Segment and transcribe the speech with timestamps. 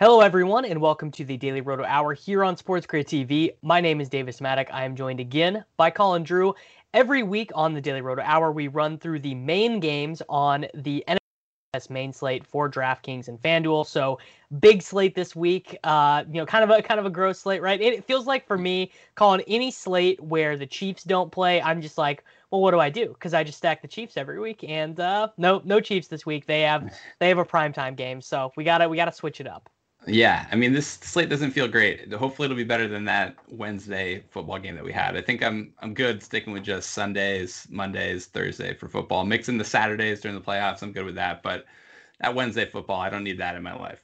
[0.00, 3.50] Hello, everyone, and welcome to the Daily Roto Hour here on Sports Grid TV.
[3.62, 4.66] My name is Davis Mattek.
[4.72, 6.52] I am joined again by Colin Drew.
[6.92, 11.04] Every week on the Daily Roto Hour, we run through the main games on the
[11.06, 11.18] NFL
[11.90, 13.86] main slate for DraftKings and FanDuel.
[13.86, 14.18] So
[14.58, 15.78] big slate this week.
[15.84, 17.80] Uh, you know, kind of a kind of a gross slate, right?
[17.80, 21.80] It, it feels like for me, calling any slate where the Chiefs don't play, I'm
[21.80, 23.08] just like, well, what do I do?
[23.08, 26.46] Because I just stack the Chiefs every week, and uh, no, no Chiefs this week.
[26.46, 29.70] They have they have a primetime game, so we gotta we gotta switch it up.
[30.06, 32.12] Yeah, I mean this slate doesn't feel great.
[32.12, 35.16] Hopefully it'll be better than that Wednesday football game that we had.
[35.16, 39.24] I think I'm I'm good sticking with just Sundays, Mondays, Thursday for football.
[39.24, 41.42] Mixing the Saturdays during the playoffs, I'm good with that.
[41.42, 41.64] But
[42.20, 44.02] that Wednesday football, I don't need that in my life.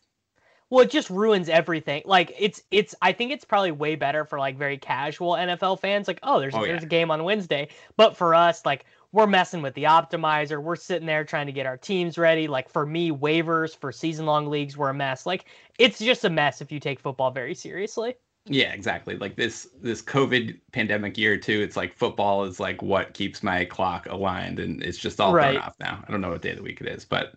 [0.71, 2.03] Well, it just ruins everything.
[2.07, 6.09] Like it's it's I think it's probably way better for like very casual NFL fans.
[6.09, 6.87] Like, oh, there's oh, there's yeah.
[6.87, 7.69] a game on Wednesday.
[7.97, 10.63] But for us, like we're messing with the optimizer.
[10.63, 12.47] We're sitting there trying to get our teams ready.
[12.47, 15.27] Like for me, waivers for season long leagues were a mess.
[15.27, 15.47] Like
[15.79, 18.15] it's just a mess if you take football very seriously.
[18.47, 19.17] Yeah, exactly.
[19.17, 21.61] Like this this COVID pandemic year too.
[21.61, 25.53] It's like football is like what keeps my clock aligned, and it's just all right.
[25.53, 26.03] thrown off now.
[26.07, 27.35] I don't know what day of the week it is, but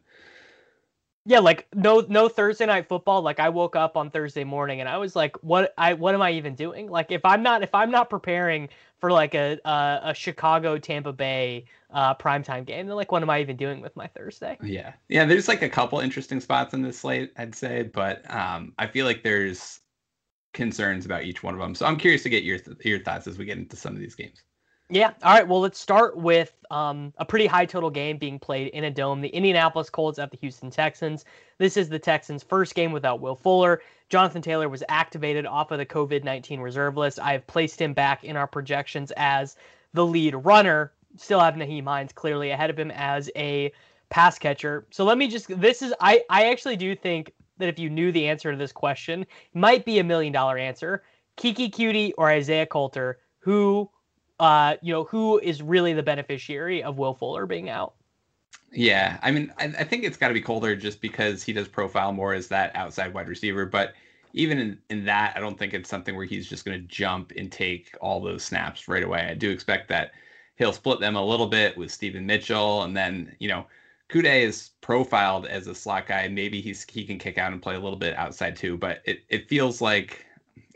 [1.25, 3.21] yeah, like no no Thursday night football.
[3.21, 6.21] Like I woke up on Thursday morning and I was like, what I what am
[6.21, 6.89] I even doing?
[6.89, 8.69] Like if I'm not if I'm not preparing
[9.03, 13.29] for like a a, a Chicago Tampa Bay uh primetime game, then like what am
[13.29, 14.57] I even doing with my Thursday?
[14.63, 14.93] Yeah.
[15.09, 18.87] Yeah, there's like a couple interesting spots in this slate, I'd say, but um I
[18.87, 19.81] feel like there's
[20.53, 21.75] concerns about each one of them.
[21.75, 23.99] So I'm curious to get your th- your thoughts as we get into some of
[23.99, 24.41] these games.
[24.89, 25.13] Yeah.
[25.23, 25.47] All right.
[25.47, 29.21] Well, let's start with um, a pretty high total game being played in a dome.
[29.21, 31.25] The Indianapolis Colts at the Houston Texans.
[31.57, 33.81] This is the Texans' first game without Will Fuller.
[34.09, 37.19] Jonathan Taylor was activated off of the COVID 19 reserve list.
[37.19, 39.55] I have placed him back in our projections as
[39.93, 40.91] the lead runner.
[41.15, 43.71] Still have Nyheim Hines clearly ahead of him as a
[44.09, 44.85] pass catcher.
[44.91, 48.11] So let me just, this is, I, I actually do think that if you knew
[48.11, 51.03] the answer to this question, might be a million dollar answer.
[51.37, 53.89] Keke Coutee or Isaiah Coulter, who
[54.39, 57.93] uh, you know, who is really the beneficiary of Will Fuller being out?
[58.71, 61.67] Yeah, I mean, I, I think it's got to be Coulter just because he does
[61.67, 63.65] profile more as that outside wide receiver.
[63.65, 63.93] But
[64.33, 67.31] even in, in that, I don't think it's something where he's just going to jump
[67.37, 69.27] and take all those snaps right away.
[69.29, 70.11] I do expect that
[70.55, 73.67] he'll split them a little bit with Steven Mitchell, and then you know,
[74.09, 76.27] Coutee is profiled as a slot guy.
[76.27, 78.77] Maybe he's he can kick out and play a little bit outside too.
[78.77, 80.25] But it it feels like,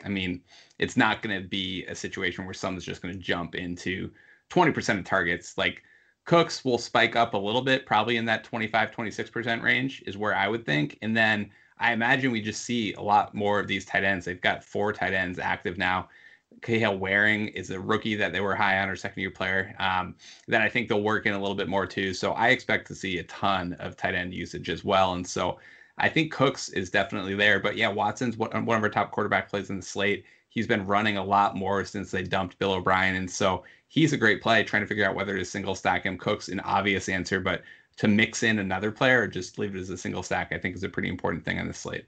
[0.05, 0.41] I mean
[0.79, 4.11] it's not going to be a situation where someone's just going to jump into
[4.49, 5.57] 20% of targets.
[5.57, 5.83] Like
[6.25, 10.35] Cooks will spike up a little bit, probably in that 25, 26% range is where
[10.35, 10.97] I would think.
[11.01, 11.49] And then
[11.79, 14.25] I imagine we just see a lot more of these tight ends.
[14.25, 16.09] They've got four tight ends active now.
[16.61, 20.15] Kahale Warring is a rookie that they were high on or second year player um,
[20.47, 22.13] that I think they'll work in a little bit more too.
[22.13, 25.13] So I expect to see a ton of tight end usage as well.
[25.13, 25.59] And so
[25.97, 27.59] I think Cooks is definitely there.
[27.59, 30.25] But yeah, Watson's one of our top quarterback plays in the slate.
[30.57, 33.15] He's been running a lot more since they dumped Bill O'Brien.
[33.15, 36.17] And so he's a great play, trying to figure out whether to single stack him.
[36.17, 37.61] Cook's an obvious answer, but
[37.97, 40.75] to mix in another player or just leave it as a single stack, I think
[40.75, 42.05] is a pretty important thing on this slate.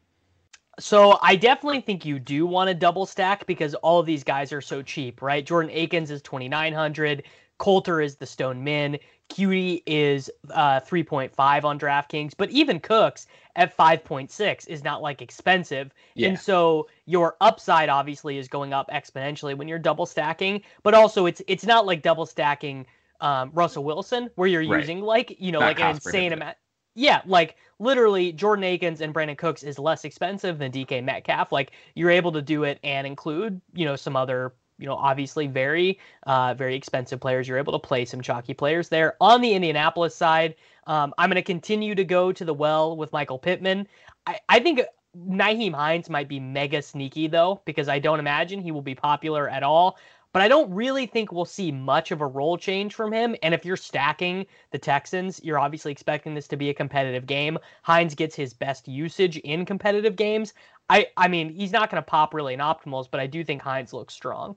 [0.80, 4.52] So I definitely think you do want to double stack because all of these guys
[4.52, 5.45] are so cheap, right?
[5.45, 7.25] Jordan Akins is 2,900.
[7.60, 8.98] Coulter is the Stone Min.
[9.30, 13.28] Coutee is uh, 3.5 on DraftKings, but even Cooks
[13.59, 15.94] at 5.6 is not like expensive.
[16.15, 16.29] Yeah.
[16.29, 21.25] And so your upside obviously is going up exponentially when you're double stacking, but also
[21.25, 22.88] it's it's not like double stacking
[23.19, 24.79] um, Russell Wilson where you're right.
[24.79, 26.56] using like, you know, not like an insane amount.
[26.95, 31.51] Yeah, like literally Jordan Akins and Brandin Cooks is less expensive than DK Metcalf.
[31.51, 35.45] Like you're able to do it and include, you know, some other you know, obviously
[35.45, 37.47] very, uh, very expensive players.
[37.47, 39.17] You're able to play some chalky players there.
[39.19, 40.56] On the Indianapolis side,
[40.89, 43.88] um, I'm going to continue to go to the well with Michael Pittman.
[44.25, 44.81] I, I think
[45.15, 49.47] Nyheim Hines might be mega sneaky though, because I don't imagine he will be popular
[49.47, 49.97] at all.
[50.33, 53.36] But I don't really think we'll see much of a role change from him.
[53.41, 57.57] And if you're stacking the Texans, you're obviously expecting this to be a competitive game.
[57.81, 60.53] Hines gets his best usage in competitive games.
[60.89, 63.62] I, I mean, he's not going to pop really in optimals, but I do think
[63.62, 64.56] Hines looks strong.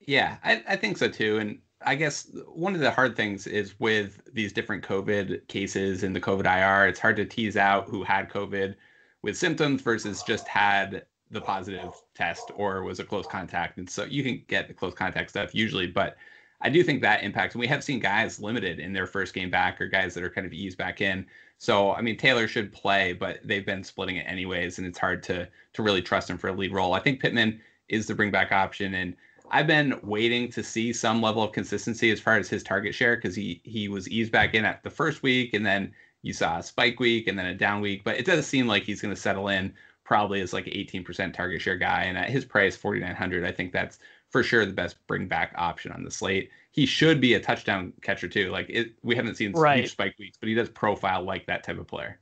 [0.00, 1.38] Yeah, I, I think so too.
[1.38, 6.12] And I guess one of the hard things is with these different COVID cases in
[6.12, 8.74] the COVID IR, it's hard to tease out who had COVID
[9.22, 13.78] with symptoms versus just had the positive test or was a close contact.
[13.78, 16.16] And so you can get the close contact stuff usually, but
[16.60, 17.54] I do think that impacts.
[17.54, 20.30] And we have seen guys limited in their first game back or guys that are
[20.30, 21.26] kind of eased back in.
[21.58, 25.22] So I mean Taylor should play, but they've been splitting it anyways, and it's hard
[25.24, 26.94] to to really trust him for a lead role.
[26.94, 29.16] I think Pittman is the bring back option, and
[29.54, 33.14] I've been waiting to see some level of consistency as far as his target share
[33.14, 35.92] because he he was eased back in at the first week, and then
[36.22, 38.82] you saw a spike week and then a down week, but it doesn't seem like
[38.82, 39.72] he's going to settle in
[40.02, 44.00] probably as like 18% target share guy, and at his price 4900, I think that's
[44.28, 46.50] for sure the best bring back option on the slate.
[46.72, 48.50] He should be a touchdown catcher too.
[48.50, 49.80] Like it, we haven't seen right.
[49.80, 52.18] huge spike weeks, but he does profile like that type of player.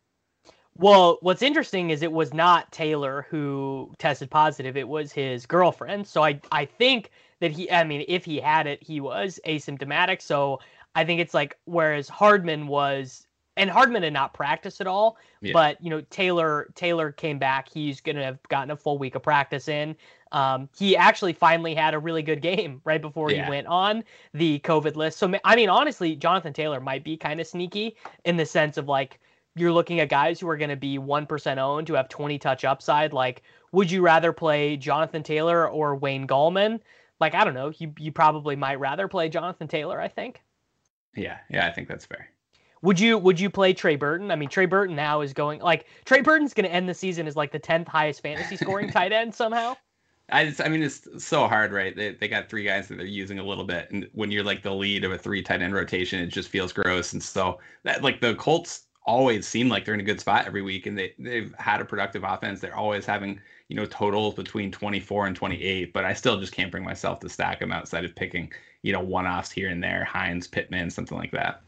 [0.76, 6.06] Well, what's interesting is it was not Taylor who tested positive; it was his girlfriend.
[6.06, 7.10] So I I think
[7.40, 10.22] that he, I mean, if he had it, he was asymptomatic.
[10.22, 10.60] So
[10.94, 13.26] I think it's like whereas Hardman was,
[13.56, 15.18] and Hardman had not practiced at all.
[15.42, 15.52] Yeah.
[15.52, 17.68] But you know, Taylor Taylor came back.
[17.68, 19.94] He's gonna have gotten a full week of practice in.
[20.32, 23.44] Um, he actually finally had a really good game right before yeah.
[23.44, 25.18] he went on the COVID list.
[25.18, 28.88] So I mean, honestly, Jonathan Taylor might be kind of sneaky in the sense of
[28.88, 29.20] like
[29.54, 32.64] you're looking at guys who are going to be 1% owned who have 20 touch
[32.64, 33.12] upside.
[33.12, 36.80] Like, would you rather play Jonathan Taylor or Wayne Gallman?
[37.20, 37.72] Like, I don't know.
[37.78, 40.42] You, you probably might rather play Jonathan Taylor, I think.
[41.14, 41.38] Yeah.
[41.50, 41.66] Yeah.
[41.66, 42.28] I think that's fair.
[42.82, 44.32] Would you would you play Trey Burton?
[44.32, 47.28] I mean, Trey Burton now is going like Trey Burton's going to end the season
[47.28, 49.76] as like the tenth highest fantasy scoring tight end somehow.
[50.30, 51.94] I just, I mean, it's so hard, right?
[51.94, 54.62] They, they got three guys that they're using a little bit, and when you're like
[54.62, 57.12] the lead of a three tight end rotation, it just feels gross.
[57.12, 60.62] And so that like the Colts always seem like they're in a good spot every
[60.62, 62.60] week and they, they've had a productive offense.
[62.60, 66.70] They're always having, you know, totals between 24 and 28, but I still just can't
[66.70, 68.52] bring myself to stack them outside of picking,
[68.82, 71.62] you know, one offs here and there, Hines, Pittman, something like that.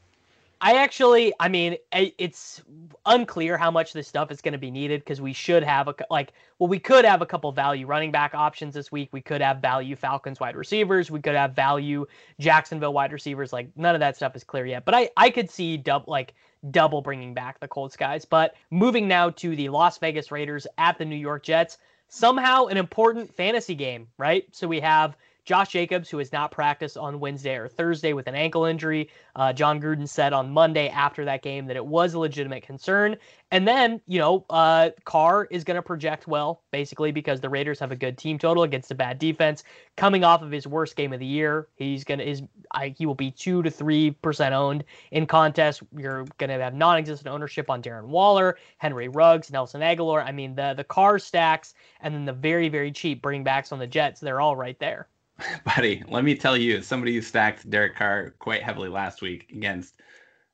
[0.64, 2.62] I actually, I mean, it's
[3.04, 5.94] unclear how much this stuff is going to be needed because we should have a
[6.08, 9.10] like, well, we could have a couple value running back options this week.
[9.12, 11.10] We could have value Falcons wide receivers.
[11.10, 12.06] We could have value
[12.40, 13.52] Jacksonville wide receivers.
[13.52, 16.32] Like none of that stuff is clear yet, but I I could see double like
[16.70, 18.24] double bringing back the Colts guys.
[18.24, 21.76] But moving now to the Las Vegas Raiders at the New York Jets,
[22.08, 24.46] somehow an important fantasy game, right?
[24.52, 25.14] So we have
[25.44, 29.10] Josh Jacobs, who has not practiced on Wednesday or Thursday with an ankle injury.
[29.36, 33.16] Uh, Jon Gruden said on Monday after that game that it was a legitimate concern.
[33.50, 37.78] And then, you know, uh, Carr is going to project well, basically, because the Raiders
[37.78, 39.62] have a good team total against a bad defense.
[39.96, 42.42] Coming off of his worst game of the year, he's going to, his,
[42.72, 45.82] I, he will be two to 3% owned in contests.
[45.96, 50.24] You're going to have non existent ownership on Darren Waller, Henry Ruggs, Nelson Agholor.
[50.24, 53.78] I mean, the, the Carr stacks and then the very, very cheap bring backs on
[53.78, 55.08] the Jets, they're all right there.
[55.64, 60.00] buddy, let me tell you, somebody who stacked Derek Carr quite heavily last week against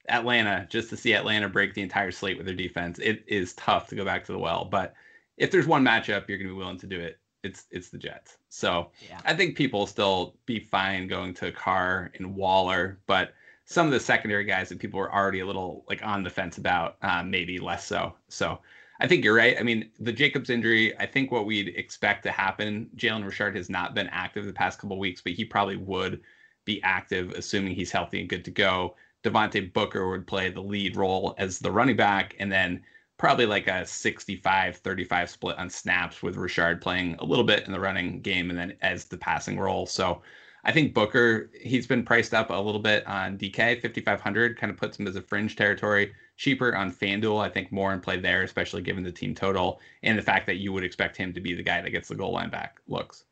[0.08, 3.88] Atlanta, just to see Atlanta break the entire slate with their defense, it is tough
[3.88, 4.64] to go back to the well.
[4.64, 4.94] But
[5.36, 7.98] if there's one matchup you're going to be willing to do it, it's it's the
[7.98, 8.36] Jets.
[8.48, 9.20] So yeah.
[9.24, 13.32] I think people will still be fine going to Carr and Waller, but
[13.64, 16.58] some of the secondary guys that people were already a little like on the fence
[16.58, 18.14] about, uh, maybe less so.
[18.28, 18.58] So
[19.00, 19.56] I think you're right.
[19.58, 23.70] I mean, the Jacobs injury, I think what we'd expect to happen, Jalen Richard has
[23.70, 26.20] not been active the past couple weeks, but he probably would
[26.66, 28.96] be active, assuming he's healthy and good to go.
[29.24, 32.82] Devontae Booker would play the lead role as the running back, and then
[33.16, 37.72] probably like a 65 35 split on snaps with Richard playing a little bit in
[37.72, 39.86] the running game and then as the passing role.
[39.86, 40.22] So
[40.64, 44.76] I think Booker, he's been priced up a little bit on DK, 5,500, kind of
[44.76, 47.42] puts him as a fringe territory cheaper on FanDuel.
[47.42, 50.56] I think more in play there, especially given the team total and the fact that
[50.56, 53.24] you would expect him to be the guy that gets the goal line back looks.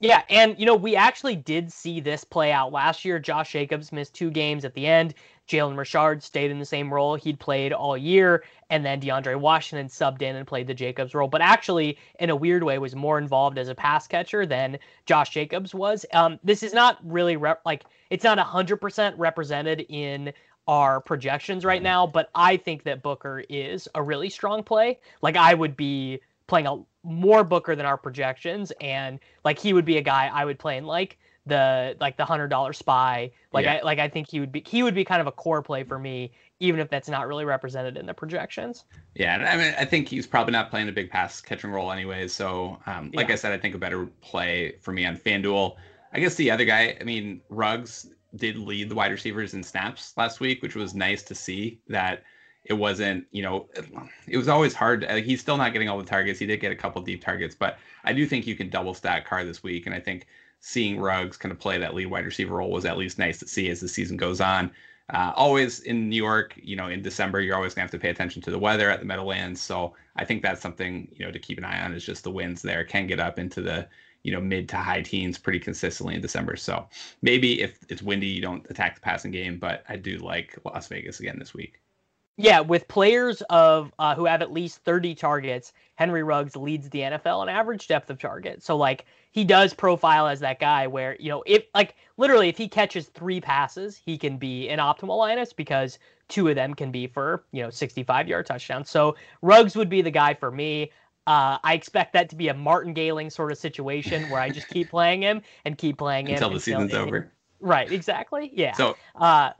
[0.00, 3.18] Yeah, and you know, we actually did see this play out last year.
[3.18, 5.14] Josh Jacobs missed two games at the end.
[5.50, 9.88] Jalen Richard stayed in the same role he'd played all year, and then DeAndre Washington
[9.88, 13.18] subbed in and played the Jacobs role, but actually, in a weird way, was more
[13.18, 16.06] involved as a pass catcher than Josh Jacobs was.
[16.12, 20.32] Um, this is not really rep- like it's not hundred percent represented in
[20.68, 25.00] our projections right now, but I think that Booker is a really strong play.
[25.20, 29.84] Like I would be playing a more Booker than our projections, and like he would
[29.84, 33.30] be a guy I would play in like the like the hundred dollar spy.
[33.52, 33.74] Like yeah.
[33.74, 35.84] I like I think he would be he would be kind of a core play
[35.84, 38.84] for me even if that's not really represented in the projections.
[39.14, 42.34] Yeah, I mean, I think he's probably not playing a big pass catching role anyways.
[42.34, 43.32] So, um, like Yeah.
[43.32, 45.76] I said, I think a better play for me on FanDuel.
[46.12, 50.12] I guess the other guy, I mean, Ruggs did lead the wide receivers in snaps
[50.18, 52.24] last week, which was nice to see that
[52.64, 53.66] it wasn't, you know,
[54.28, 55.06] it was always hard.
[55.08, 56.38] Like, he's still not getting all the targets.
[56.38, 59.26] He did get a couple deep targets, but I do think you can double stack
[59.26, 59.86] Carr this week.
[59.86, 60.26] And I think
[60.60, 63.48] seeing Ruggs kind of play that lead wide receiver role was at least nice to
[63.48, 64.70] see as the season goes on.
[65.12, 68.10] Uh, always in New York, you know, in December, you're always gonna have to pay
[68.10, 69.60] attention to the weather at the Meadowlands.
[69.60, 71.92] So I think that's something you know to keep an eye on.
[71.92, 73.88] Is just the winds there can get up into the
[74.22, 76.56] you know mid to high teens pretty consistently in December.
[76.56, 76.86] So
[77.22, 79.58] maybe if it's windy, you don't attack the passing game.
[79.58, 81.80] But I do like Las Vegas again this week.
[82.42, 87.00] Yeah, with players of uh, who have at least 30 targets, Henry Ruggs leads the
[87.00, 88.62] NFL in average depth of target.
[88.62, 92.56] So like he does profile as that guy where, you know, if like literally if
[92.56, 96.90] he catches 3 passes, he can be an optimal Linus because two of them can
[96.90, 98.88] be for, you know, 65-yard touchdowns.
[98.88, 100.92] So Ruggs would be the guy for me.
[101.26, 104.68] Uh, I expect that to be a Martin Gailing sort of situation where I just
[104.68, 107.30] keep playing him and keep playing him Until the season's over.
[107.60, 108.50] Right, exactly.
[108.54, 108.72] Yeah.
[108.72, 109.50] So uh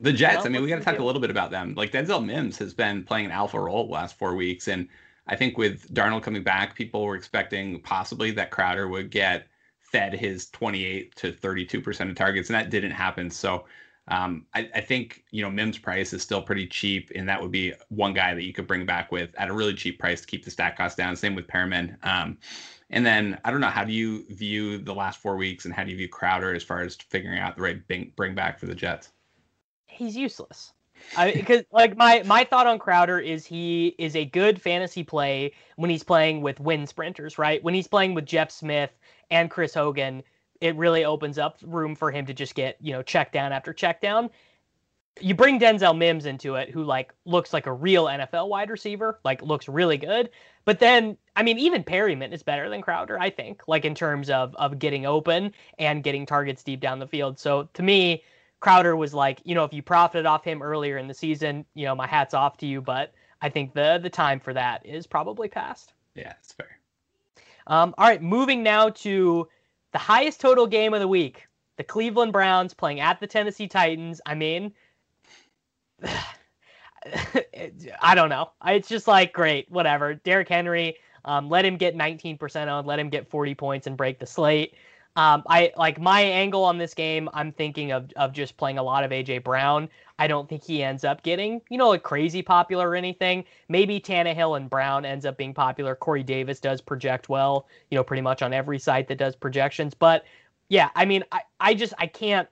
[0.00, 1.74] The Jets, Well, I mean, we got to talk a little bit about them.
[1.74, 4.68] Like Denzel Mims has been playing an alpha role the last four weeks.
[4.68, 4.88] And
[5.26, 9.46] I think with Darnold coming back, people were expecting possibly that Crowder would get
[9.80, 13.30] fed his 28 to 32% of targets, and that didn't happen.
[13.30, 13.64] So
[14.08, 17.50] um, I, I think, you know, Mims' price is still pretty cheap, and that would
[17.50, 20.26] be one guy that you could bring back with at a really cheap price to
[20.26, 21.16] keep the stack cost down.
[21.16, 21.96] Same with Perriman.
[22.04, 22.38] Um,
[22.90, 25.82] and then I don't know, how do you view the last four weeks and how
[25.84, 28.66] do you view Crowder as far as figuring out the right bring, bring back for
[28.66, 29.10] the Jets?
[29.96, 30.72] He's useless.
[31.16, 35.52] I because like my my thought on Crowder is he is a good fantasy play
[35.76, 37.62] when he's playing with win sprinters, right?
[37.62, 38.90] When he's playing with Jeff Smith
[39.30, 40.22] and Chris Hogan,
[40.60, 43.72] it really opens up room for him to just get, you know, check down after
[43.72, 44.30] check down.
[45.18, 49.18] You bring Denzel Mims into it, who like looks like a real NFL wide receiver,
[49.24, 50.28] like looks really good.
[50.66, 54.28] But then, I mean, even Perriman is better than Crowder, I think, like in terms
[54.28, 57.38] of of getting open and getting targets deep down the field.
[57.38, 58.24] So to me,
[58.66, 61.84] Crowder was like, you know, if you profited off him earlier in the season, you
[61.84, 62.80] know, my hat's off to you.
[62.80, 65.92] But I think the the time for that is probably past.
[66.16, 66.80] Yeah, it's fair.
[67.68, 69.46] Um, all right, moving now to
[69.92, 71.46] the highest total game of the week:
[71.76, 74.20] the Cleveland Browns playing at the Tennessee Titans.
[74.26, 74.72] I mean,
[78.02, 78.50] I don't know.
[78.66, 80.14] It's just like great, whatever.
[80.14, 84.18] Derrick Henry, um, let him get 19% on, let him get 40 points and break
[84.18, 84.74] the slate.
[85.16, 87.28] Um, I like my angle on this game.
[87.32, 89.88] I'm thinking of of just playing a lot of AJ Brown.
[90.18, 93.44] I don't think he ends up getting you know like crazy popular or anything.
[93.68, 95.94] Maybe Tannehill and Brown ends up being popular.
[95.94, 99.94] Corey Davis does project well, you know, pretty much on every site that does projections.
[99.94, 100.24] But
[100.68, 102.48] yeah, I mean, I I just I can't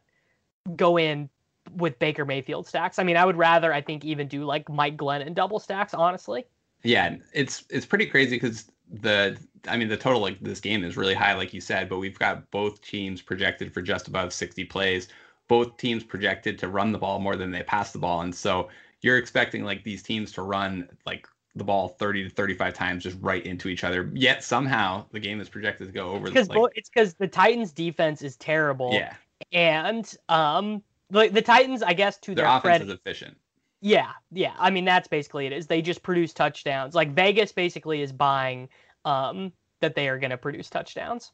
[0.77, 1.29] go in
[1.77, 2.99] with Baker Mayfield stacks.
[2.99, 5.93] I mean, I would rather I think even do like Mike Glenn and double stacks.
[5.95, 6.47] Honestly,
[6.83, 9.39] Yeah, it's it's pretty crazy because the
[9.69, 12.19] I mean the total like this game is really high, like you said, but we've
[12.19, 15.09] got both teams projected for just above 60 plays.
[15.49, 18.69] Both teams projected to run the ball more than they pass the ball, and so
[19.03, 23.17] you're expecting like these teams to run like the ball 30 to 35 times just
[23.21, 24.11] right into each other.
[24.15, 26.27] Yet somehow the game is projected to go over.
[26.27, 28.91] because like, it's because the Titans defense is terrible.
[28.93, 29.15] yeah,
[29.53, 33.37] and um like the Titans, I guess to their their, offense credit, is efficient.
[33.85, 34.55] Yeah, yeah.
[34.59, 35.67] I mean that's basically it is.
[35.67, 36.95] They just produce touchdowns.
[36.95, 38.71] Like Vegas basically is buying
[39.05, 41.33] um that they are going to produce touchdowns.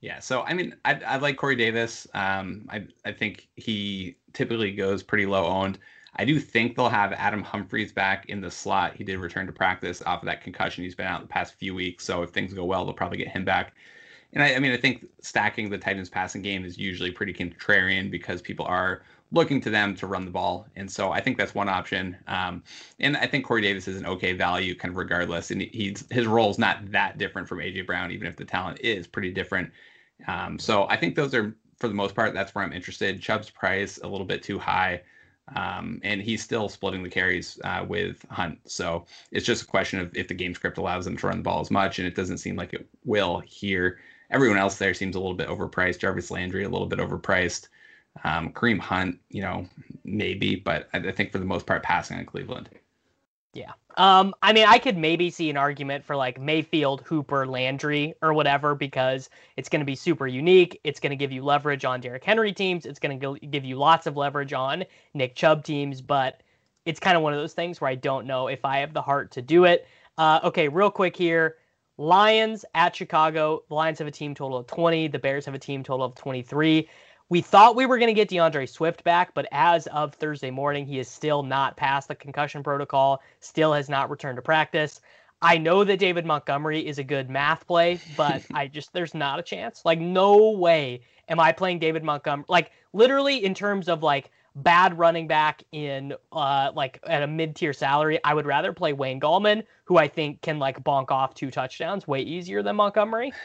[0.00, 2.08] Yeah, so I mean, I, I like Corey Davis.
[2.14, 5.78] Um, I I think he typically goes pretty low owned.
[6.16, 8.96] I do think they'll have Adam Humphries back in the slot.
[8.96, 10.84] He did return to practice off of that concussion.
[10.84, 13.28] He's been out the past few weeks, so if things go well, they'll probably get
[13.28, 13.74] him back.
[14.32, 18.10] And I, I mean, I think stacking the Titans passing game is usually pretty contrarian
[18.10, 21.54] because people are looking to them to run the ball, and so I think that's
[21.54, 22.16] one option.
[22.26, 22.62] Um,
[22.98, 25.50] and I think Corey Davis is an okay value, kind of regardless.
[25.50, 28.80] And he's his role is not that different from AJ Brown, even if the talent
[28.80, 29.70] is pretty different.
[30.26, 33.22] Um, so I think those are, for the most part, that's where I'm interested.
[33.22, 35.02] Chubb's price a little bit too high,
[35.54, 38.58] um, and he's still splitting the carries uh, with Hunt.
[38.66, 41.42] So it's just a question of if the game script allows them to run the
[41.42, 43.98] ball as much, and it doesn't seem like it will here.
[44.30, 46.00] Everyone else there seems a little bit overpriced.
[46.00, 47.68] Jarvis Landry a little bit overpriced.
[48.24, 49.66] Um, Kareem Hunt, you know,
[50.04, 52.68] maybe, but I, I think for the most part, passing on Cleveland.
[53.52, 53.72] Yeah.
[53.96, 58.32] Um, I mean, I could maybe see an argument for like Mayfield, Hooper, Landry, or
[58.32, 60.80] whatever, because it's going to be super unique.
[60.84, 62.86] It's going to give you leverage on Derrick Henry teams.
[62.86, 66.42] It's going to give you lots of leverage on Nick Chubb teams, but
[66.84, 69.02] it's kind of one of those things where I don't know if I have the
[69.02, 69.86] heart to do it.
[70.16, 71.56] Uh, okay, real quick here.
[71.98, 73.62] Lions at Chicago.
[73.68, 75.08] The Lions have a team total of 20.
[75.08, 76.88] The Bears have a team total of 23.
[77.30, 80.84] We thought we were going to get D'Andre Swift back, but as of Thursday morning,
[80.84, 85.00] he is still not past the concussion protocol, still has not returned to practice.
[85.40, 89.38] I know that David Montgomery is a good math play, but I just, there's not
[89.38, 89.84] a chance.
[89.84, 92.46] Like, no way am I playing David Montgomery.
[92.48, 97.72] Like, literally, in terms of like bad running back in uh like at a mid-tier
[97.72, 101.52] salary, I would rather play Wayne Gallman, who I think can like bonk off two
[101.52, 103.32] touchdowns way easier than Montgomery.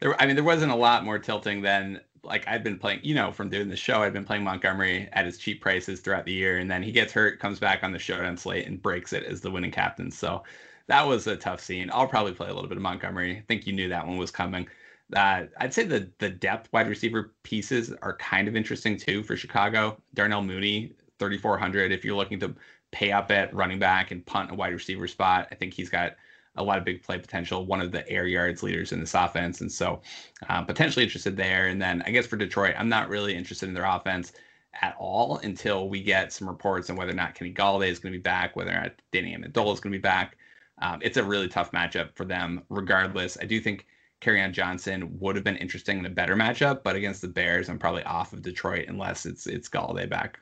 [0.00, 3.14] There, I mean, there wasn't a lot more tilting than like I've been playing, you
[3.14, 6.32] know, from doing the show, I've been playing Montgomery at his cheap prices throughout the
[6.32, 9.24] year, and then he gets hurt, comes back on the showdown slate, and breaks it
[9.24, 10.10] as the winning captain.
[10.10, 10.42] So
[10.86, 11.90] that was a tough scene.
[11.92, 13.38] I'll probably play a little bit of Montgomery.
[13.38, 14.68] I think you knew that one was coming.
[15.14, 19.36] Uh, I'd say the the depth wide receiver pieces are kind of interesting too for
[19.36, 20.00] Chicago.
[20.14, 21.92] Darnell Mooney, 3,400.
[21.92, 22.54] If you're looking to
[22.90, 26.16] pay up at running back and punt a wide receiver spot, I think he's got
[26.56, 29.60] a lot of big play potential, one of the air yards leaders in this offense.
[29.60, 30.00] And so
[30.48, 31.66] um, potentially interested there.
[31.66, 34.32] And then I guess for Detroit, I'm not really interested in their offense
[34.80, 38.12] at all until we get some reports on whether or not Kenny Golladay is going
[38.12, 40.36] to be back, whether or not Danny Amendola is going to be back.
[40.82, 43.38] Um, it's a really tough matchup for them, regardless.
[43.40, 43.86] I do think
[44.20, 47.78] Kerryon Johnson would have been interesting in a better matchup, but against the Bears, I'm
[47.78, 50.40] probably off of Detroit unless it's it's Golladay back.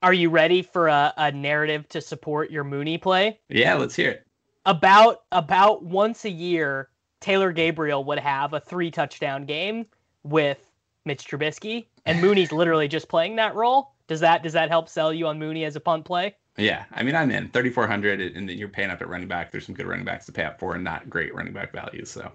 [0.00, 3.40] Are you ready for a, a narrative to support your Mooney play?
[3.48, 4.27] Yeah, let's hear it
[4.68, 9.86] about about once a year, Taylor Gabriel would have a three touchdown game
[10.22, 10.58] with
[11.06, 13.94] Mitch Trubisky, and Mooney's literally just playing that role.
[14.06, 16.36] Does that does that help sell you on Mooney as a punt play?
[16.58, 19.50] Yeah, I mean I'm in 3400, and then you're paying up at running back.
[19.50, 22.10] There's some good running backs to pay up for, and not great running back values.
[22.10, 22.30] So,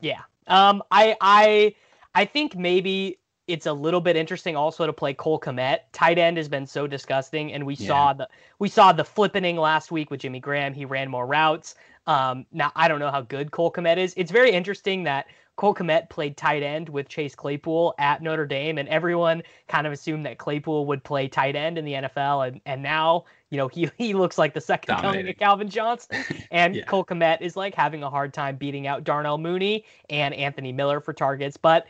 [0.00, 1.74] yeah, um, I I
[2.14, 5.80] I think maybe it's a little bit interesting also to play Cole Kmet.
[5.92, 7.86] Tight end has been so disgusting, and we yeah.
[7.86, 10.74] saw the we saw the flippening last week with Jimmy Graham.
[10.74, 11.74] He ran more routes.
[12.06, 14.14] Um, now I don't know how good Cole Kmet is.
[14.16, 15.26] It's very interesting that
[15.56, 19.92] Cole Kmet played tight end with Chase Claypool at Notre Dame, and everyone kind of
[19.92, 23.68] assumed that Claypool would play tight end in the NFL, and and now you know
[23.68, 25.20] he he looks like the second Dominating.
[25.20, 26.84] coming of Calvin Johnson, and yeah.
[26.84, 31.00] Cole Kmet is like having a hard time beating out Darnell Mooney and Anthony Miller
[31.00, 31.86] for targets, but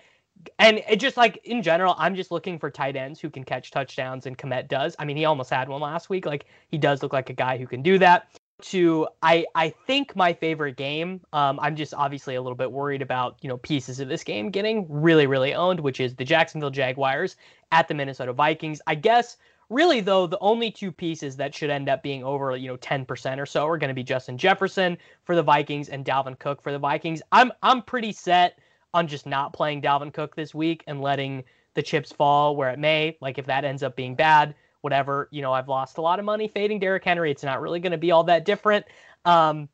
[0.58, 3.70] and it just like in general, I'm just looking for tight ends who can catch
[3.70, 4.96] touchdowns, and Kmet does.
[4.98, 6.26] I mean, he almost had one last week.
[6.26, 8.28] Like he does look like a guy who can do that.
[8.62, 11.20] To I I think my favorite game.
[11.32, 14.50] Um, I'm just obviously a little bit worried about you know pieces of this game
[14.50, 17.36] getting really really owned, which is the Jacksonville Jaguars
[17.70, 18.80] at the Minnesota Vikings.
[18.86, 19.36] I guess
[19.68, 23.38] really though the only two pieces that should end up being over you know 10%
[23.38, 26.72] or so are going to be Justin Jefferson for the Vikings and Dalvin Cook for
[26.72, 27.20] the Vikings.
[27.32, 28.58] I'm I'm pretty set
[28.94, 31.44] on just not playing Dalvin Cook this week and letting
[31.74, 33.16] the chips fall where it may.
[33.20, 36.24] Like if that ends up being bad, whatever, you know, I've lost a lot of
[36.24, 37.30] money fading Derrick Henry.
[37.30, 38.86] It's not really going to be all that different.
[39.24, 39.68] Um,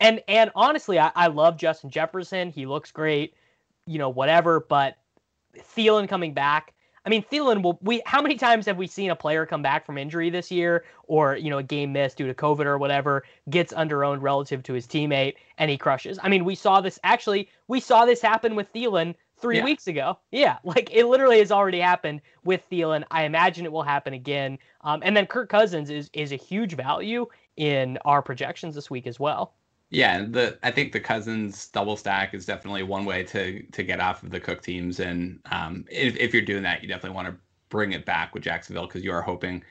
[0.00, 2.50] and and honestly, I, I love Justin Jefferson.
[2.50, 3.34] He looks great,
[3.86, 4.60] you know, whatever.
[4.60, 4.98] But
[5.56, 6.74] Thielen coming back,
[7.08, 7.78] I mean, Thielen will.
[7.80, 10.84] We how many times have we seen a player come back from injury this year,
[11.04, 14.74] or you know, a game missed due to COVID or whatever, gets underowned relative to
[14.74, 16.18] his teammate, and he crushes?
[16.22, 17.48] I mean, we saw this actually.
[17.66, 19.64] We saw this happen with Thielen three yeah.
[19.64, 20.18] weeks ago.
[20.32, 23.04] Yeah, like it literally has already happened with Thielen.
[23.10, 24.58] I imagine it will happen again.
[24.82, 29.06] Um, and then Kirk Cousins is is a huge value in our projections this week
[29.06, 29.54] as well.
[29.90, 34.00] Yeah, the I think the Cousins double stack is definitely one way to to get
[34.00, 37.28] off of the Cook teams, and um, if if you're doing that, you definitely want
[37.28, 37.36] to
[37.70, 39.62] bring it back with Jacksonville because you are hoping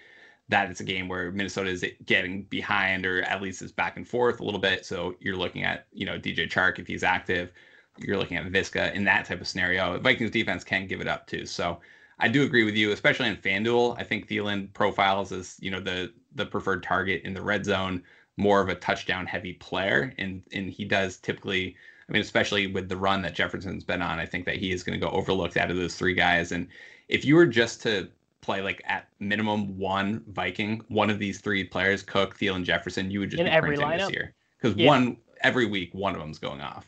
[0.50, 4.08] that it's a game where Minnesota is getting behind or at least is back and
[4.08, 4.86] forth a little bit.
[4.86, 7.52] So you're looking at you know DJ Chark if he's active,
[7.98, 10.00] you're looking at Viska in that type of scenario.
[10.00, 11.46] Vikings defense can give it up too.
[11.46, 11.80] So
[12.20, 13.96] I do agree with you, especially in FanDuel.
[14.00, 18.04] I think Thielen profiles as you know the the preferred target in the red zone
[18.38, 21.76] more of a touchdown heavy player, and and he does typically.
[22.10, 24.82] I mean, especially with the run that Jefferson's been on, I think that he is
[24.82, 26.54] going to go overlooked out of those three guys.
[26.54, 26.70] And
[27.10, 28.08] if you were just to
[28.40, 33.12] play like at minimum one Viking, one of these three players, Cook, Thielen, and Jefferson,
[33.12, 34.88] you would just in be every lineup this year because yeah.
[34.88, 36.86] one every week one of them's going off.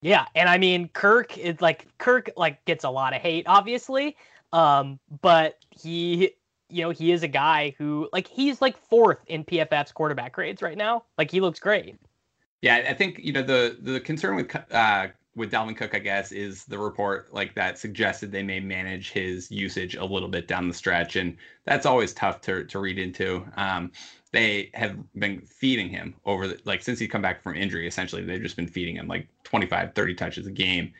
[0.00, 4.16] Yeah, and I mean Kirk is like Kirk like gets a lot of hate, obviously,
[4.52, 6.32] um, but he
[6.72, 10.62] you know, he is a guy who like he's like fourth in PFF's quarterback grades
[10.62, 11.04] right now.
[11.18, 11.96] Like he looks great.
[12.62, 16.30] Yeah, I think you know the the concern with uh with Dalvin Cook, I guess,
[16.30, 20.68] is the report like that suggested they may manage his usage a little bit down
[20.68, 23.44] the stretch, and that's always tough to to read into.
[23.56, 23.92] Um,
[24.32, 27.86] they have been feeding him over the, like since he come back from injury.
[27.86, 30.92] Essentially, they've just been feeding him like 25, 30 touches a game.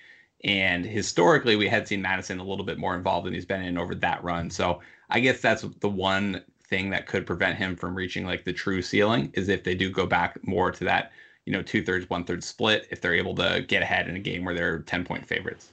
[0.45, 3.79] And historically, we had seen Mattison a little bit more involved than he's been in
[3.79, 4.51] over that run.
[4.51, 4.81] So
[5.13, 8.81] I guess that's the one thing that could prevent him from reaching like the true
[8.81, 11.13] ceiling is if they do go back more to that,
[11.45, 14.21] you know, two thirds, one third split, if they're able to get ahead in a
[14.21, 15.73] game where they're 10 point favorites.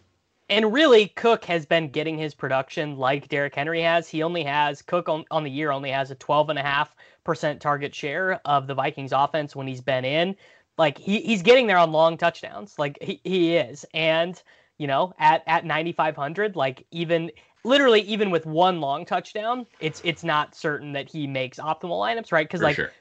[0.50, 4.10] And really, Cook has been getting his production like Derrick Henry has.
[4.10, 8.68] He only has Cook on, on the year only has a 12.5% target share of
[8.68, 10.36] the Vikings offense when he's been in.
[10.78, 12.78] Like he, he's getting there on long touchdowns.
[12.78, 13.86] Like he, he is.
[13.94, 14.42] And,
[14.80, 17.32] you know, at, at 9,500, like even
[17.64, 22.32] literally even with one long touchdown, it's it's not certain that he makes optimal lineups,
[22.32, 22.48] right?
[22.48, 22.92] Because like sure.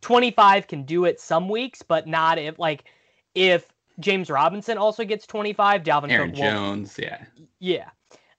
[0.00, 2.84] 25 can do it some weeks, but not if like
[3.34, 3.66] if
[4.00, 7.24] James Robinson also gets 25, Dalvin Aaron Cook Jones, yeah.
[7.58, 7.90] Yeah.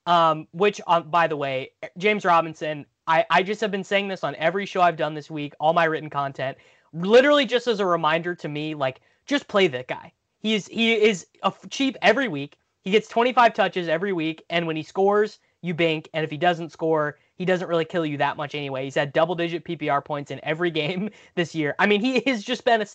[0.05, 4.23] Um, which um, by the way, James Robinson, I, I just have been saying this
[4.23, 6.57] on every show I've done this week, all my written content,
[6.93, 10.11] literally just as a reminder to me, like, just play that guy.
[10.39, 12.57] He is a cheap every week.
[12.81, 16.09] He gets 25 touches every week, and when he scores, you bank.
[16.13, 18.85] And if he doesn't score, he doesn't really kill you that much anyway.
[18.85, 21.75] He's had double digit PPR points in every game this year.
[21.79, 22.87] I mean, he has just been a,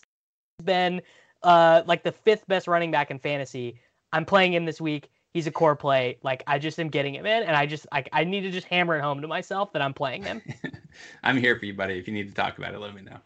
[0.62, 1.03] been
[1.42, 3.79] uh like the fifth best running back in fantasy.
[4.12, 5.11] I'm playing him this week.
[5.33, 6.18] He's a core play.
[6.22, 8.68] Like I just am getting him in, and I just I, I need to just
[8.68, 10.40] hammer it home to myself that I'm playing him.
[11.24, 11.98] I'm here for you, buddy.
[11.98, 13.18] If you need to talk about it, let me know.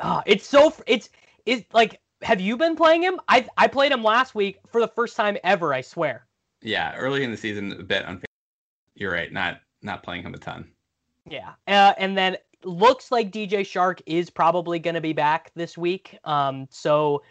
[0.00, 1.08] Oh, it's so it's
[1.46, 3.20] it's like have you been playing him?
[3.28, 5.72] I I played him last week for the first time ever.
[5.72, 6.26] I swear.
[6.62, 8.24] Yeah, early in the season, a bit unfair.
[8.94, 9.32] You're right.
[9.32, 10.68] Not not playing him a ton.
[11.28, 15.76] Yeah, uh, and then looks like DJ Chark is probably going to be back this
[15.76, 16.18] week.
[16.24, 17.22] Um, so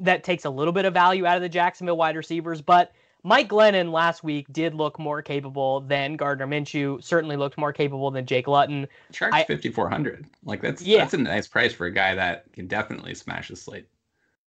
[0.00, 2.92] that takes a little bit of value out of the Jacksonville wide receivers, but.
[3.22, 7.04] Mike Glennon last week did look more capable than Gardner Minshew.
[7.04, 8.88] Certainly looked more capable than Jake Luton.
[9.12, 10.24] Chark's fifty four hundred.
[10.42, 11.00] Like that's yeah.
[11.00, 13.86] that's a nice price for a guy that can definitely smash the slate.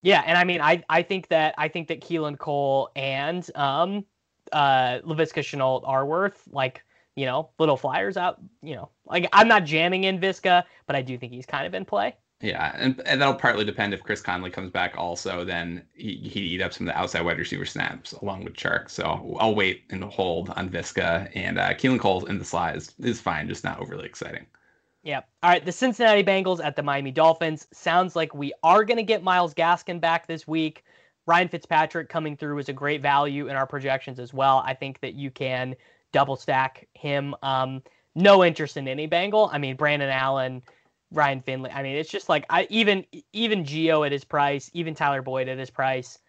[0.01, 4.05] Yeah, and I mean, I I think that I think that Keelan Cole and um
[4.53, 6.83] uh Laviska Shenault are worth like
[7.15, 8.39] you know little flyers out.
[8.61, 11.73] You know, like I'm not jamming in Visca, but I do think he's kind of
[11.73, 12.15] in play.
[12.43, 14.95] Yeah, and, and that'll partly depend if Chris Conley comes back.
[14.97, 18.53] Also, then he, he'd eat up some of the outside wide receiver snaps along with
[18.53, 18.89] Chark.
[18.89, 23.21] So I'll wait and hold on Visca and uh, Keelan Cole in the slides is
[23.21, 24.45] fine, just not overly exciting.
[25.03, 25.21] Yeah.
[25.41, 25.65] All right.
[25.65, 27.65] The Cincinnati Bengals at the Miami Dolphins.
[27.71, 30.83] Sounds like we are going to get Myles Gaskin back this week.
[31.25, 34.61] Ryan Fitzpatrick coming through is a great value in our projections as well.
[34.65, 35.75] I think that you can
[36.11, 37.35] double stack him.
[37.41, 37.81] Um,
[38.15, 39.49] no interest in any Bengal.
[39.51, 40.61] I mean, Brandon Allen
[41.13, 41.71] Ryan Finley.
[41.71, 45.47] I mean, it's just like I even even Gio at his price, even Tyler Boyd
[45.47, 46.19] at his price.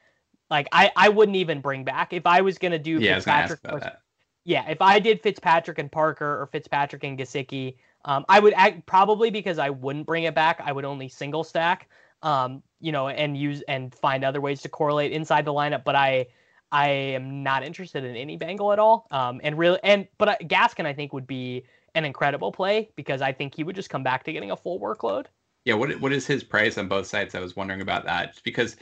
[0.51, 3.25] Like I I wouldn't even bring back if I was gonna do yeah, Fitzpatrick.
[3.25, 4.01] I was gonna ask about that.
[4.45, 8.85] Yeah, if I did Fitzpatrick and Parker or Fitzpatrick and Gesicki, um, I would act
[8.85, 10.61] probably because I wouldn't bring it back.
[10.63, 11.89] I would only single stack,
[12.25, 15.85] um, you know, and use and find other ways to correlate inside the lineup.
[15.85, 16.27] But I
[16.73, 19.07] I am not interested in any Bengal at all.
[19.13, 23.23] Um, and really and but uh, Gaskin I think would be an incredible play because
[23.23, 25.27] I think he would just come back to getting a full workload.
[25.65, 27.35] Yeah, what what is his price on both sides?
[27.35, 28.77] I was wondering about that because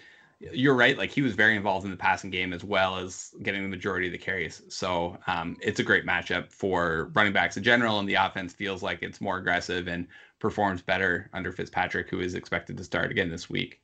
[0.53, 0.99] you're right.
[0.99, 4.07] Like he was very involved in the passing game as well as getting the majority
[4.07, 4.63] of the carries.
[4.69, 8.83] So um, it's a great matchup for running backs in general, and the offense feels
[8.83, 10.09] like it's more aggressive and
[10.43, 13.81] performs better under Fitzpatrick, who is expected to start again this week.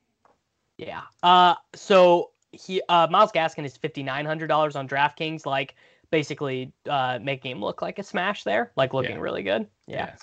[0.77, 1.03] Yeah.
[1.23, 1.55] Uh.
[1.75, 5.47] So he uh Myles Gaskin is fifty nine hundred dollars on DraftKings.
[5.47, 5.77] Like
[6.11, 9.23] basically uh, making him look like a smash there, like looking yeah.
[9.23, 9.66] really good.
[9.87, 10.11] Yeah.
[10.11, 10.23] Yes.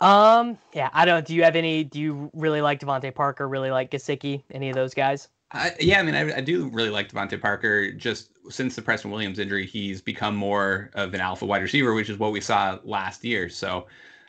[0.00, 0.58] Um.
[0.74, 0.90] Yeah.
[0.92, 1.26] I don't.
[1.26, 1.82] Do you have any?
[1.82, 3.48] Do you really like DeVante Parker?
[3.48, 4.44] Really like Gesicki?
[4.52, 5.28] Any of those guys?
[5.50, 7.90] Uh, yeah, I mean, I, I, do really like DeVante Parker.
[7.92, 12.10] Just since the Preston Williams injury, he's become more of an alpha wide receiver, which
[12.10, 13.48] is what we saw last year.
[13.48, 13.86] So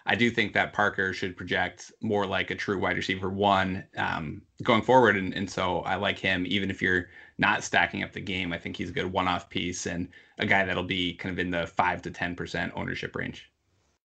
[0.10, 4.42] I do think that Parker should project more like a true wide receiver one um,
[4.64, 5.16] going forward.
[5.16, 8.52] And, and so I like him, even if you're not stacking up the game.
[8.52, 11.38] I think he's a good one off piece and a guy that'll be kind of
[11.38, 13.52] in the 5 to 10% ownership range.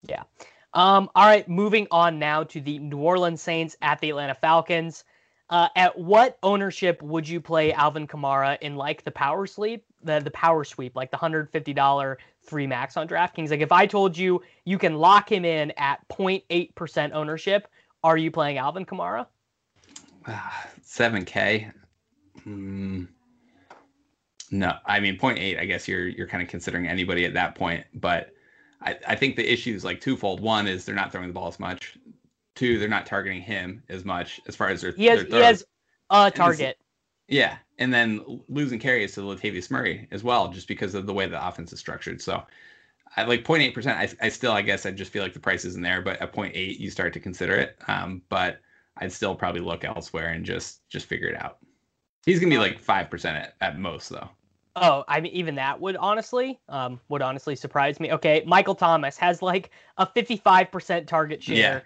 [0.06, 0.24] Yeah.
[0.74, 5.04] Um, all right, moving on now to the New Orleans Saints at the Atlanta Falcons.
[5.48, 10.20] Uh, at what ownership would you play Alvin Kamara in like the power sleep, the
[10.20, 13.50] the power sweep, like the hundred fifty dollar three max on DraftKings?
[13.50, 17.68] Like if I told you you can lock him in at 0.8 percent ownership,
[18.02, 19.26] are you playing Alvin Kamara?
[20.82, 21.70] Seven K.
[22.42, 23.04] Hmm.
[24.50, 25.58] No, I mean point eight.
[25.58, 28.30] I guess you're you're kind of considering anybody at that point, but
[28.80, 30.40] I, I think the issue is like twofold.
[30.40, 31.96] One is they're not throwing the ball as much.
[32.54, 35.44] Two, they're not targeting him as much as far as their he has their he
[35.44, 35.64] has
[36.10, 36.78] a target.
[37.26, 41.26] yeah, and then losing carries to Latavius Murray as well, just because of the way
[41.26, 42.20] the offense is structured.
[42.20, 42.42] So,
[43.16, 43.98] I like 0.8 percent.
[43.98, 46.32] I, I still, I guess, I just feel like the price isn't there, but at
[46.32, 47.76] 0.8, you start to consider it.
[47.88, 48.58] Um, but
[48.98, 51.58] I'd still probably look elsewhere and just just figure it out.
[52.26, 54.28] He's gonna be like five percent at, at most, though.
[54.76, 58.12] Oh, I mean, even that would honestly, um, would honestly surprise me.
[58.12, 61.84] Okay, Michael Thomas has like a 55% target share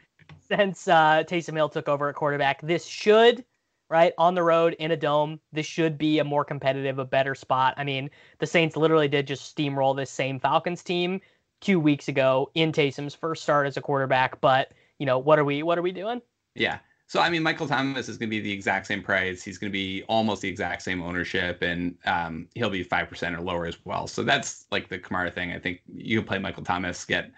[0.50, 0.56] yeah.
[0.56, 2.62] since uh, Taysom Hill took over at quarterback.
[2.62, 3.44] This should
[3.88, 4.12] right?
[4.18, 7.74] On the road in a dome, this should be a more competitive, a better spot.
[7.76, 11.20] I mean, the Saints literally did just steamroll this same Falcons team
[11.60, 14.40] two weeks ago in Taysom's first start as a quarterback.
[14.40, 16.20] But you know, what are we what are we doing?
[16.54, 16.78] Yeah.
[17.06, 19.42] So I mean, Michael Thomas is going to be the exact same price.
[19.42, 23.34] He's going to be almost the exact same ownership, and um, he'll be five percent
[23.34, 24.06] or lower as well.
[24.06, 25.52] So that's like the Kamara thing.
[25.52, 27.30] I think you play Michael Thomas, get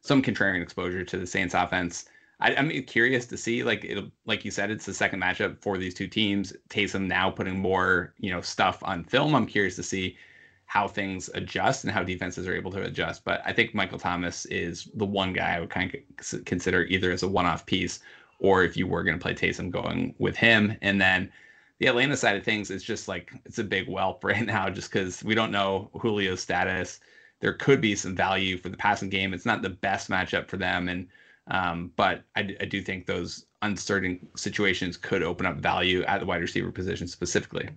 [0.00, 2.06] some contrarian exposure to the Saints offense.
[2.42, 5.78] I, am curious to see, like it, like you said, it's the second matchup for
[5.78, 6.52] these two teams.
[6.68, 9.34] Taysom now putting more, you know, stuff on film.
[9.34, 10.16] I'm curious to see
[10.66, 13.24] how things adjust and how defenses are able to adjust.
[13.24, 17.12] But I think Michael Thomas is the one guy I would kind of consider either
[17.12, 18.00] as a one-off piece
[18.40, 20.76] or if you were going to play Taysom, going with him.
[20.82, 21.30] And then
[21.78, 24.90] the Atlanta side of things is just like it's a big whelp right now, just
[24.90, 26.98] because we don't know Julio's status.
[27.40, 29.32] There could be some value for the passing game.
[29.32, 31.06] It's not the best matchup for them, and
[31.48, 36.26] um, but I, I do think those uncertain situations could open up value at the
[36.26, 37.68] wide receiver position specifically.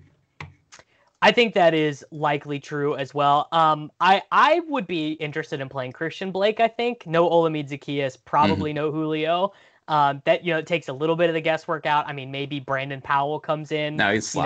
[1.21, 3.47] I think that is likely true as well.
[3.51, 6.59] Um, I I would be interested in playing Christian Blake.
[6.59, 8.75] I think no Olamide Zaccheaus, probably mm-hmm.
[8.75, 9.53] no Julio.
[9.87, 12.07] Um, that you know it takes a little bit of the guesswork out.
[12.07, 13.95] I mean, maybe Brandon Powell comes in.
[13.95, 14.45] No, he's slot.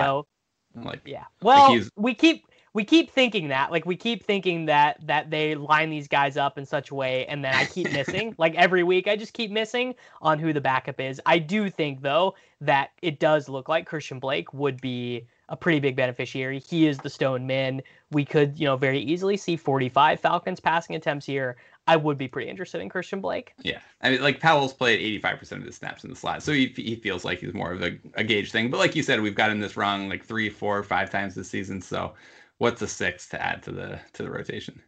[0.74, 1.24] You know, like yeah.
[1.42, 5.54] Well, like we keep we keep thinking that like we keep thinking that that they
[5.54, 8.82] line these guys up in such a way and then i keep missing like every
[8.82, 12.90] week i just keep missing on who the backup is i do think though that
[13.02, 17.10] it does look like christian blake would be a pretty big beneficiary he is the
[17.10, 21.56] stone man we could you know very easily see 45 falcons passing attempts here
[21.86, 23.52] I would be pretty interested in Christian Blake.
[23.62, 26.66] Yeah, I mean, like Powell's played 85% of the snaps in the slot, so he,
[26.76, 28.70] he feels like he's more of a, a gauge thing.
[28.70, 31.80] But like you said, we've gotten this wrong like three, four, five times this season.
[31.80, 32.12] So
[32.60, 34.80] what's a six to add to the to the rotation?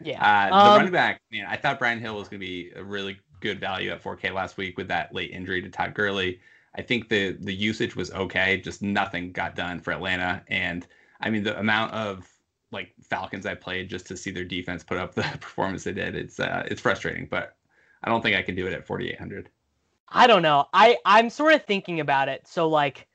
[0.00, 1.20] Yeah, uh, the um, running back.
[1.30, 4.32] Man, I thought Brian Hill was going to be a really good value at 4K
[4.32, 6.40] last week with that late injury to Todd Gurley.
[6.74, 10.42] I think the the usage was okay, just nothing got done for Atlanta.
[10.48, 10.86] And
[11.20, 12.28] I mean, the amount of
[12.70, 16.14] like Falcons I played just to see their defense put up the performance they did.
[16.14, 17.56] It's uh, it's frustrating, but
[18.04, 19.50] I don't think I can do it at 4800.
[20.10, 20.66] I don't know.
[20.72, 22.46] I I'm sort of thinking about it.
[22.46, 23.08] So like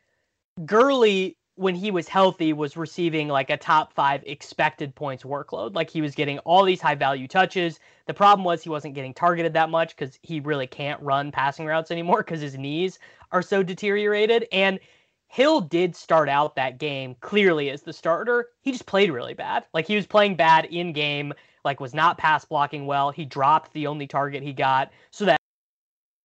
[0.66, 5.76] Gurley when he was healthy was receiving like a top 5 expected points workload.
[5.76, 7.80] Like he was getting all these high value touches.
[8.08, 11.68] The problem was he wasn't getting targeted that much cuz he really can't run passing
[11.68, 12.98] routes anymore cuz his knees
[13.32, 14.80] are so deteriorated and
[15.28, 18.50] Hill did start out that game clearly as the starter.
[18.64, 19.66] He just played really bad.
[19.74, 21.32] Like he was playing bad in game,
[21.64, 23.12] like was not pass blocking well.
[23.12, 25.38] He dropped the only target he got, so that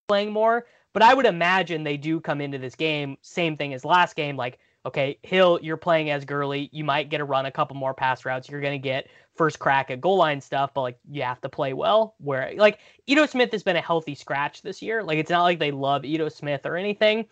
[0.09, 0.66] playing more.
[0.92, 4.35] But I would imagine they do come into this game same thing as last game.
[4.35, 6.70] Like, okay, Hill, you're playing as Gurley.
[6.72, 8.49] You might get a run a couple more pass routes.
[8.49, 11.72] You're gonna get first crack at goal line stuff, but like you have to play
[11.72, 12.14] well.
[12.18, 15.03] Where like Ito Smith has been a healthy scratch this year.
[15.03, 17.27] Like it's not like they love Ito Smith or anything.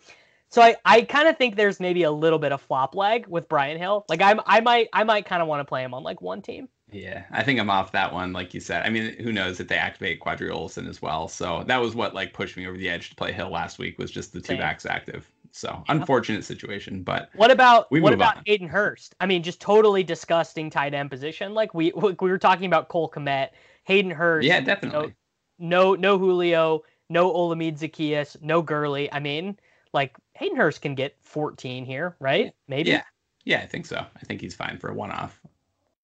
[0.49, 3.49] So I, I kind of think there's maybe a little bit of flop leg with
[3.49, 4.05] Brian Hill.
[4.09, 6.41] Like I'm I might I might kind of want to play him on like one
[6.41, 6.69] team.
[6.91, 8.83] Yeah, I think I'm off that one, like you said.
[8.85, 11.27] I mean, who knows if they activate Qadree Ollison as well.
[11.27, 13.97] So that was what like pushed me over the edge to play Hill last week
[13.97, 14.59] was just the two Same.
[14.59, 15.29] backs active.
[15.55, 15.95] So yeah.
[15.95, 18.43] unfortunate situation, but what about what about on.
[18.45, 19.15] Hayden Hurst?
[19.21, 21.53] I mean, just totally disgusting tight end position.
[21.53, 23.51] Like we we were talking about Cole Kmet,
[23.85, 24.45] Hayden Hurst.
[24.45, 25.15] Yeah, definitely.
[25.57, 29.09] no, no Julio, no Olamide Zaccheaus, no Gurley.
[29.13, 29.57] I mean,
[29.93, 32.53] like Hayden Hurst can get 14 here, right?
[32.67, 32.91] Maybe.
[32.91, 33.03] Yeah.
[33.45, 33.97] Yeah, I think so.
[33.97, 35.39] I think he's fine for a one off.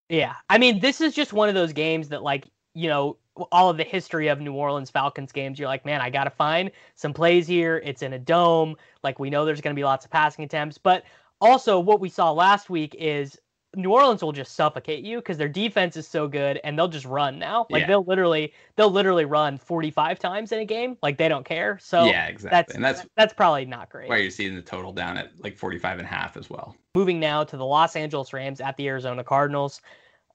[0.07, 0.35] Yeah.
[0.49, 3.17] I mean, this is just one of those games that, like, you know,
[3.51, 6.29] all of the history of New Orleans Falcons games, you're like, man, I got to
[6.29, 7.81] find some plays here.
[7.83, 8.75] It's in a dome.
[9.03, 10.77] Like, we know there's going to be lots of passing attempts.
[10.77, 11.03] But
[11.39, 13.39] also, what we saw last week is
[13.75, 17.05] New Orleans will just suffocate you because their defense is so good and they'll just
[17.05, 17.67] run now.
[17.69, 17.87] Like yeah.
[17.87, 20.97] they'll literally they'll literally run 45 times in a game.
[21.01, 21.79] Like they don't care.
[21.81, 22.57] So Yeah, exactly.
[22.57, 24.09] That's, and that's that's probably not great.
[24.09, 26.75] Why you're seeing the total down at like 45 and a half as well.
[26.95, 29.81] Moving now to the Los Angeles Rams at the Arizona Cardinals.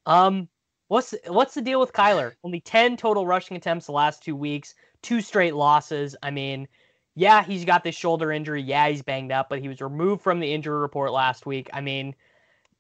[0.07, 0.49] Um
[0.89, 2.35] what's what's the deal with Kyler?
[2.45, 6.17] Only 10 total rushing attempts the last 2 weeks, two straight losses.
[6.23, 6.69] I mean,
[7.15, 8.63] yeah, he's got this shoulder injury.
[8.63, 11.69] Yeah, he's banged up, but he was removed from the injury report last week.
[11.73, 12.15] I mean,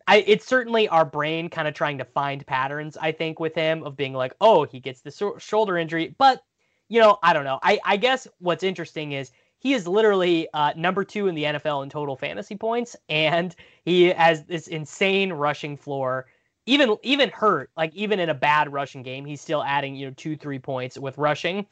[0.06, 2.96] I, it's certainly our brain kind of trying to find patterns.
[2.96, 6.42] I think with him of being like, oh, he gets the so- shoulder injury, but
[6.88, 7.58] you know, I don't know.
[7.62, 11.82] I, I guess what's interesting is he is literally uh, number two in the NFL
[11.82, 16.26] in total fantasy points, and he has this insane rushing floor.
[16.66, 20.14] Even even hurt, like even in a bad rushing game, he's still adding you know
[20.16, 21.66] two three points with rushing.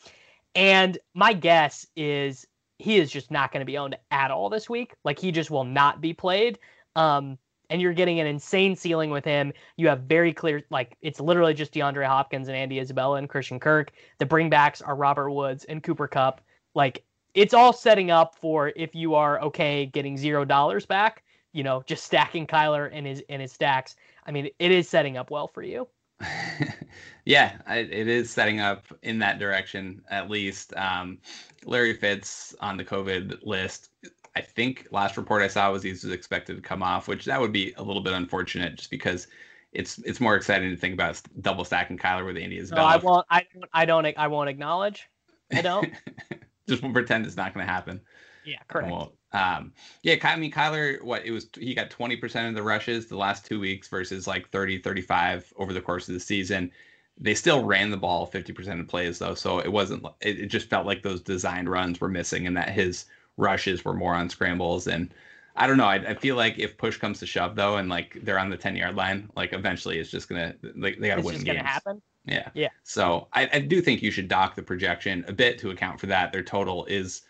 [0.55, 2.47] And my guess is
[2.79, 4.95] he is just not going to be owned at all this week.
[5.05, 6.59] Like he just will not be played.
[6.97, 7.39] Um,
[7.71, 9.53] and you're getting an insane ceiling with him.
[9.77, 13.59] You have very clear, like it's literally just DeAndre Hopkins and Andy Isabella and Christian
[13.59, 13.93] Kirk.
[14.19, 16.41] The bringbacks are Robert Woods and Cooper Kupp.
[16.75, 17.05] Like
[17.35, 21.83] it's all setting up for if you are okay getting zero dollars back, you know,
[21.87, 23.97] just stacking Kyler and his and his stacks.
[24.27, 25.89] I mean, it is setting up well for you.
[27.25, 30.75] yeah, it is setting up in that direction at least.
[30.77, 31.19] Um,
[31.65, 33.91] Larry Fitz on the COVID list.
[34.37, 37.41] I think last report I saw was he was expected to come off, which that
[37.41, 39.29] would be a little bit unfortunate just because
[39.73, 42.89] it's it's more exciting to think about double stacking Kyler with Andy Isabella.
[42.89, 43.27] No, I won't.
[43.31, 43.71] I don't.
[43.73, 44.19] I don't.
[44.19, 45.09] I won't acknowledge.
[45.53, 45.93] I don't.
[46.69, 48.01] just pretend it's not going to happen.
[48.45, 48.91] Yeah, correct.
[49.35, 53.17] Um, yeah, I mean, Kyler, what it was, he got 20% of the rushes the
[53.17, 56.71] last two weeks versus like 30, 35 over the course of the season.
[57.19, 59.35] They still ran the ball 50% of plays though.
[59.35, 62.71] So it wasn't, it, it just felt like those designed runs were missing and that
[62.71, 64.87] his rushes were more on scrambles.
[64.87, 65.13] And
[65.57, 65.87] I don't know.
[65.87, 68.57] I, I feel like if push comes to shove though, and like they're on the
[68.57, 71.43] 10 yard line, like eventually it's just going to, like they got to win it's
[71.43, 71.59] games.
[71.59, 72.03] gonna happen.
[72.25, 72.51] Yeah.
[72.55, 72.69] Yeah.
[72.85, 76.07] So I, I do think you should dock the projection a bit to account for
[76.07, 76.31] that.
[76.31, 77.23] Their total is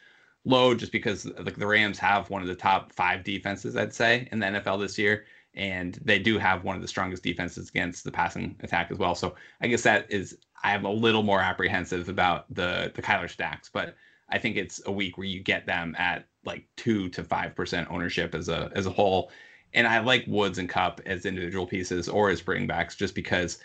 [0.45, 4.29] low just because like the Rams have one of the top five defenses, I'd say,
[4.31, 5.25] in the NFL this year.
[5.55, 9.15] And they do have one of the strongest defenses against the passing attack as well.
[9.15, 13.31] So I guess that is I am a little more apprehensive about the the Kyler
[13.31, 13.95] stacks, but
[14.29, 17.89] I think it's a week where you get them at like two to five percent
[17.91, 19.31] ownership as a as a whole.
[19.75, 23.59] And I like Woods and Kupp as individual pieces or as bringbacks just because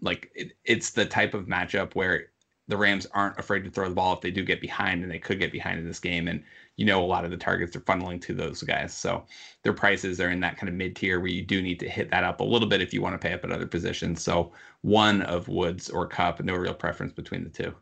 [0.00, 2.28] like it, it's the type of matchup where
[2.68, 5.18] the Rams aren't afraid to throw the ball if they do get behind, and they
[5.18, 6.28] could get behind in this game.
[6.28, 6.42] And
[6.76, 8.92] you know, a lot of the targets are funneling to those guys.
[8.92, 9.24] So
[9.62, 12.10] their prices are in that kind of mid tier where you do need to hit
[12.10, 14.22] that up a little bit if you want to pay up at other positions.
[14.22, 14.52] So
[14.82, 17.74] one of Woods or Kupp, no real preference between the two.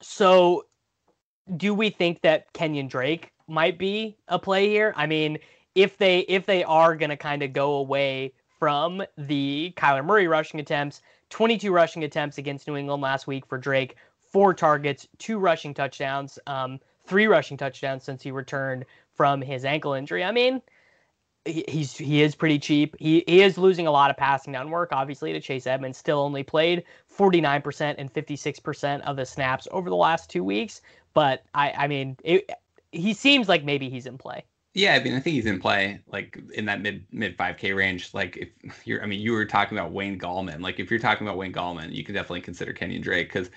[0.00, 0.66] So
[1.56, 4.94] do we think that Kenyon Drake might be a play here?
[4.96, 5.38] I mean,
[5.74, 10.28] if they if they are going to kind of go away from the Kyler Murray
[10.28, 13.96] rushing attempts, 22 rushing attempts against New England last week for Drake,
[14.32, 19.92] four targets, two rushing touchdowns, um, three rushing touchdowns since he returned from his ankle
[19.92, 20.24] injury.
[20.24, 20.62] I mean,
[21.44, 22.96] he, he's he is pretty cheap.
[22.98, 25.98] He he is losing a lot of passing down work, obviously, to Chase Edmonds.
[25.98, 26.84] Still only played
[27.16, 30.80] 49% and 56% of the snaps over the last two weeks.
[31.14, 32.50] But I I mean, it,
[32.92, 34.44] he seems like maybe he's in play.
[34.74, 37.72] Yeah, I mean, I think he's in play, like in that mid mid five K
[37.74, 38.14] range.
[38.14, 40.62] Like if you're, I mean, you were talking about Wayne Gallman.
[40.62, 43.50] Like if you're talking about Wayne Gallman, you can definitely consider Kenyon Drake because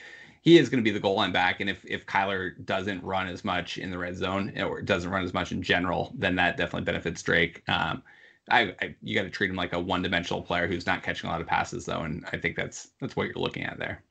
[0.46, 1.60] he is going to be the goal line back.
[1.60, 5.24] And if if Kyler doesn't run as much in the red zone or doesn't run
[5.26, 7.64] as much in general, then that definitely benefits Drake.
[7.68, 8.04] Um,
[8.50, 11.28] I, I you got to treat him like a one dimensional player who's not catching
[11.28, 14.04] a lot of passes though, and I think that's that's what you're looking at there.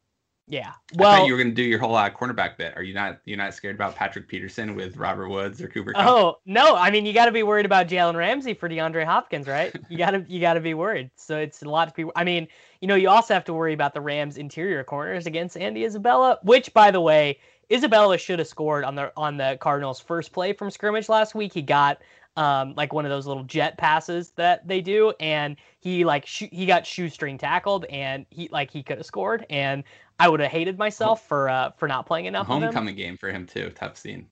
[0.47, 0.73] Yeah.
[0.97, 2.75] Well, you were going to do your whole uh, cornerback bit.
[2.77, 3.21] Are you not?
[3.25, 5.93] You're not scared about Patrick Peterson with Robert Woods or Cooper?
[5.93, 6.07] Kupp?
[6.07, 6.77] Oh no!
[6.77, 9.75] I mean, you got to be worried about Jalen Ramsey for DeAndre Hopkins, right?
[9.89, 11.11] You got to you got to be worried.
[11.17, 12.13] So it's a lot of people.
[12.15, 12.47] I mean,
[12.81, 16.39] you know, you also have to worry about the Rams' interior corners against Andy Isabella,
[16.43, 17.39] which, by the way,
[17.73, 21.55] Isabella should have scored on the on the Cardinals' first play from scrimmage last week.
[21.55, 22.03] He got
[22.37, 26.49] um, like one of those little jet passes that they do, and he like sh-
[26.51, 29.85] he got shoestring tackled, and he like he could have scored, and
[30.19, 32.47] I would have hated myself for uh for not playing enough.
[32.47, 33.71] Homecoming game for him too.
[33.75, 34.27] Tough scene.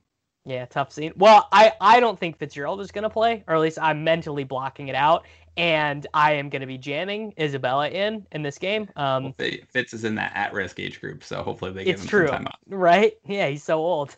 [0.45, 1.13] Yeah, tough scene.
[1.15, 4.89] Well, I I don't think Fitzgerald is gonna play, or at least I'm mentally blocking
[4.89, 8.89] it out, and I am gonna be jamming Isabella in in this game.
[8.97, 12.27] Um, well, Fitz is in that at-risk age group, so hopefully they give him true,
[12.27, 12.59] some time off.
[12.67, 13.13] Right?
[13.25, 14.17] Yeah, he's so old.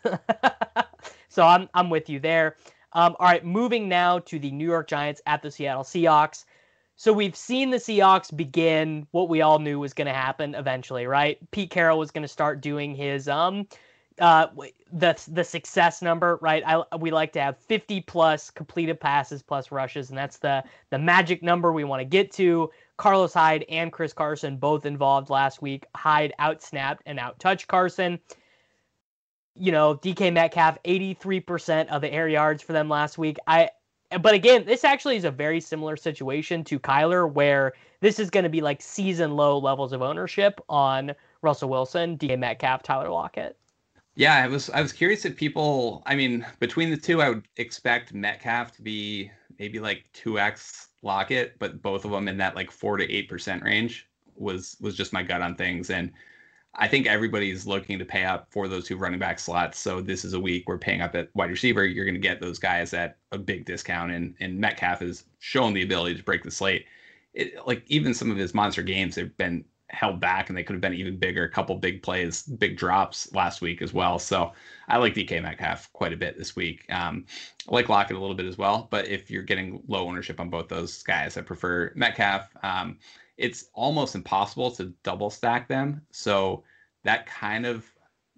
[1.28, 2.56] so I'm I'm with you there.
[2.96, 6.46] Um, all right, moving now to the New York Giants at the Seattle Seahawks.
[6.96, 11.06] So we've seen the Seahawks begin what we all knew was going to happen eventually,
[11.06, 11.38] right?
[11.50, 13.68] Pete Carroll was going to start doing his um
[14.18, 14.46] uh
[14.94, 16.62] the the success number, right?
[16.66, 20.98] I we like to have 50 plus completed passes plus rushes and that's the the
[20.98, 22.70] magic number we want to get to.
[22.96, 25.84] Carlos Hyde and Chris Carson both involved last week.
[25.94, 28.18] Hyde out snapped and out touched Carson
[29.58, 33.38] you know, DK Metcalf, 83% of the air yards for them last week.
[33.46, 33.70] I
[34.20, 38.44] but again, this actually is a very similar situation to Kyler, where this is going
[38.44, 43.56] to be like season low levels of ownership on Russell Wilson, DK Metcalf, Tyler Lockett.
[44.14, 46.02] Yeah, I was I was curious if people.
[46.06, 50.88] I mean, between the two, I would expect Metcalf to be maybe like two x
[51.02, 54.96] Lockett, but both of them in that like four to eight percent range was was
[54.96, 56.12] just my gut on things and.
[56.78, 59.78] I think everybody's looking to pay up for those two running back slots.
[59.78, 61.86] So this is a week we're paying up at wide receiver.
[61.86, 65.72] You're going to get those guys at a big discount, and and Metcalf has shown
[65.72, 66.86] the ability to break the slate.
[67.32, 70.74] It, like even some of his monster games, they've been held back, and they could
[70.74, 71.44] have been even bigger.
[71.44, 74.18] A couple big plays, big drops last week as well.
[74.18, 74.52] So
[74.88, 76.84] I like DK Metcalf quite a bit this week.
[76.90, 77.24] Um,
[77.68, 80.50] I like Lockett a little bit as well, but if you're getting low ownership on
[80.50, 82.48] both those guys, I prefer Metcalf.
[82.62, 82.98] Um,
[83.36, 86.02] it's almost impossible to double stack them.
[86.10, 86.64] So
[87.04, 87.84] that kind of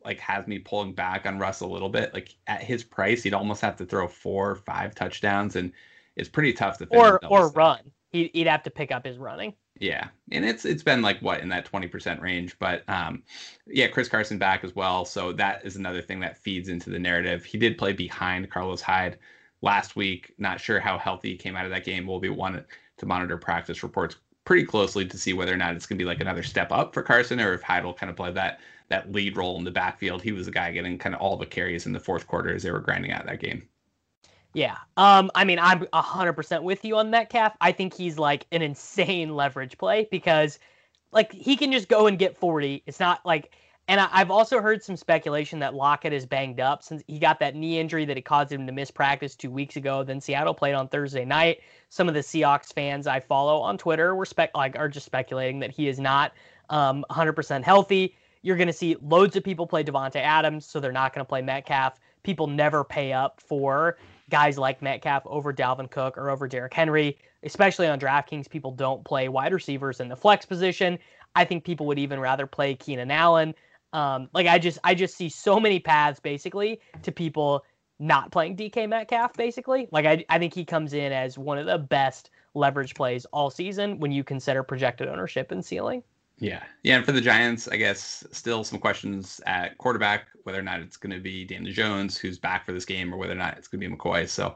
[0.05, 2.15] like has me pulling back on Russ a little bit.
[2.15, 5.73] Like at his price, he'd almost have to throw four or five touchdowns, and
[6.17, 7.81] it's pretty tough to or or run.
[8.11, 9.55] He'd, he'd have to pick up his running.
[9.81, 13.23] Yeah, and it's it's been like what in that twenty percent range, but um,
[13.67, 16.99] yeah, Chris Carson back as well, so that is another thing that feeds into the
[16.99, 17.45] narrative.
[17.45, 19.19] He did play behind Carlos Hyde
[19.63, 20.35] last week.
[20.39, 22.07] Not sure how healthy he came out of that game.
[22.07, 22.65] We'll be one
[22.97, 24.17] to monitor practice reports
[24.49, 26.95] pretty closely to see whether or not it's going to be like another step up
[26.95, 29.71] for Carson or if Hyde will kind of play that that lead role in the
[29.71, 30.23] backfield.
[30.23, 32.63] He was the guy getting kind of all the carries in the fourth quarter as
[32.63, 33.69] they were grinding out that game.
[34.55, 34.79] Yeah.
[34.97, 37.59] Um, I mean, I'm 100% with you on Metcalf.
[37.61, 40.59] I think he's like an insane leverage play because
[41.13, 42.83] like he can just go and get 40.
[42.87, 43.53] It's not like
[43.89, 47.41] and I, have also heard some speculation that Lockett is banged up since he got
[47.41, 50.05] that knee injury that it caused him to miss practice two weeks ago.
[50.05, 51.61] Then Seattle played on Thursday night.
[51.89, 55.59] Some of the Seahawks fans I follow on Twitter were spec like are just speculating
[55.61, 56.33] that he is not
[56.69, 58.15] um, 100% healthy.
[58.43, 61.29] You're going to see loads of people play Davante Adams, so they're not going to
[61.29, 61.99] play Metcalf.
[62.23, 63.97] People never pay up for
[64.29, 68.51] guys like Metcalf over Dalvin Cook or over Derrick Henry, especially on DraftKings.
[68.51, 70.99] People don't play wide receivers in the flex position.
[71.35, 73.55] I think people would even rather play Keenan Allen.
[73.93, 77.65] Um, like I just I just see so many paths basically to people
[77.99, 79.89] not playing DK Metcalf basically.
[79.91, 83.51] Like I I think he comes in as one of the best leverage plays all
[83.51, 86.03] season when you consider projected ownership and ceiling.
[86.39, 86.63] Yeah.
[86.83, 90.81] Yeah, and for the Giants, I guess still some questions at quarterback, whether or not
[90.81, 93.59] it's going to be Daniel Jones who's back for this game or whether or not
[93.59, 94.29] it's going to be McCoy.
[94.29, 94.55] So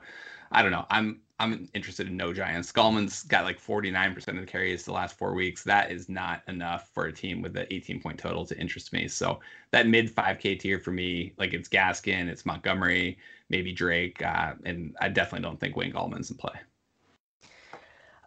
[0.53, 0.87] I don't know.
[0.91, 2.71] I'm I'm interested in no Giants.
[2.71, 5.65] Gallman's got like 49% of the carries the last four weeks.
[5.65, 9.09] That is not enough for a team with an 18 point total to interest me.
[9.09, 9.41] So
[9.73, 13.19] that mid 5K tier for me, like it's Gaskin, it's Montgomery,
[13.49, 16.55] maybe Drake, uh, and I definitely don't think Wayne Gallman's in play.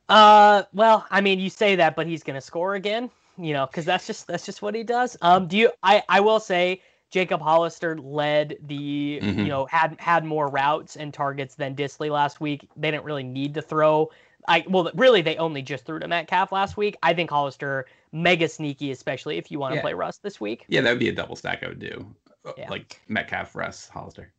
[0.09, 3.86] Uh, well, I mean, you say that, but he's gonna score again, you know, because
[3.86, 5.16] that's just that's just what he does.
[5.22, 5.72] Um, do you?
[5.82, 6.82] I I will say
[7.16, 9.39] Jacob Hollister led the mm-hmm.
[9.39, 12.68] you know had had more routes and targets than Dissly last week.
[12.76, 14.11] They didn't really need to throw.
[14.49, 16.97] I well really they only just threw to Metcalf last week.
[17.03, 19.82] I think Hollister mega sneaky, especially if you want to yeah.
[19.84, 20.66] play Russ this week.
[20.68, 22.05] Yeah, that would be a double stack I would do.
[22.43, 22.70] Uh, yeah.
[22.70, 24.34] Like Metcalf, Russ, Hollister.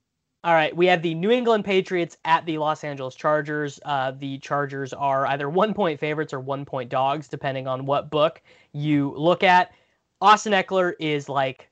[0.45, 3.81] All right, we have the New England Patriots at the Los Angeles Chargers.
[3.87, 8.11] Uh, the Chargers are either one point favorites or one point dogs, depending on what
[8.11, 9.73] book you look at.
[10.21, 11.71] Austin Ekeler is like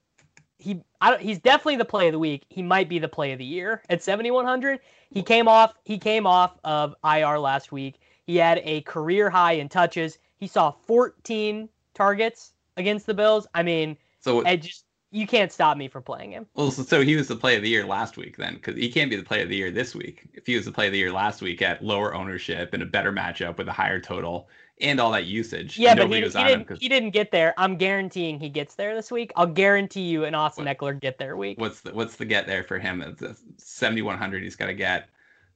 [0.65, 0.81] he
[1.21, 2.47] he's definitely the play of the week.
[2.49, 4.81] He might be the play of the year at 7100.
[5.11, 8.01] He came off he came off of IR last week.
[8.27, 10.19] He had a career high in touches.
[10.39, 13.47] He saw 14 targets against the Bills.
[13.55, 16.47] I mean, so I just you can't stop me from playing him.
[16.55, 18.91] Well, so, so he was the play of the year last week then, because he
[18.91, 20.25] can't be the play of the year this week.
[20.33, 22.87] If he was the play of the year last week at lower ownership and a
[22.87, 24.49] better matchup with a higher total,
[24.81, 25.79] and all that usage.
[25.79, 26.79] Yeah, but he, he didn't.
[26.81, 27.55] He didn't get there.
[27.57, 29.33] I'm guaranteeing he gets there this week.
[29.37, 31.61] I'll guarantee you an Austin what, Ekeler get there week.
[31.61, 33.03] What's the What's the get there for him?
[33.03, 34.43] It's 7100.
[34.43, 35.09] He's got to get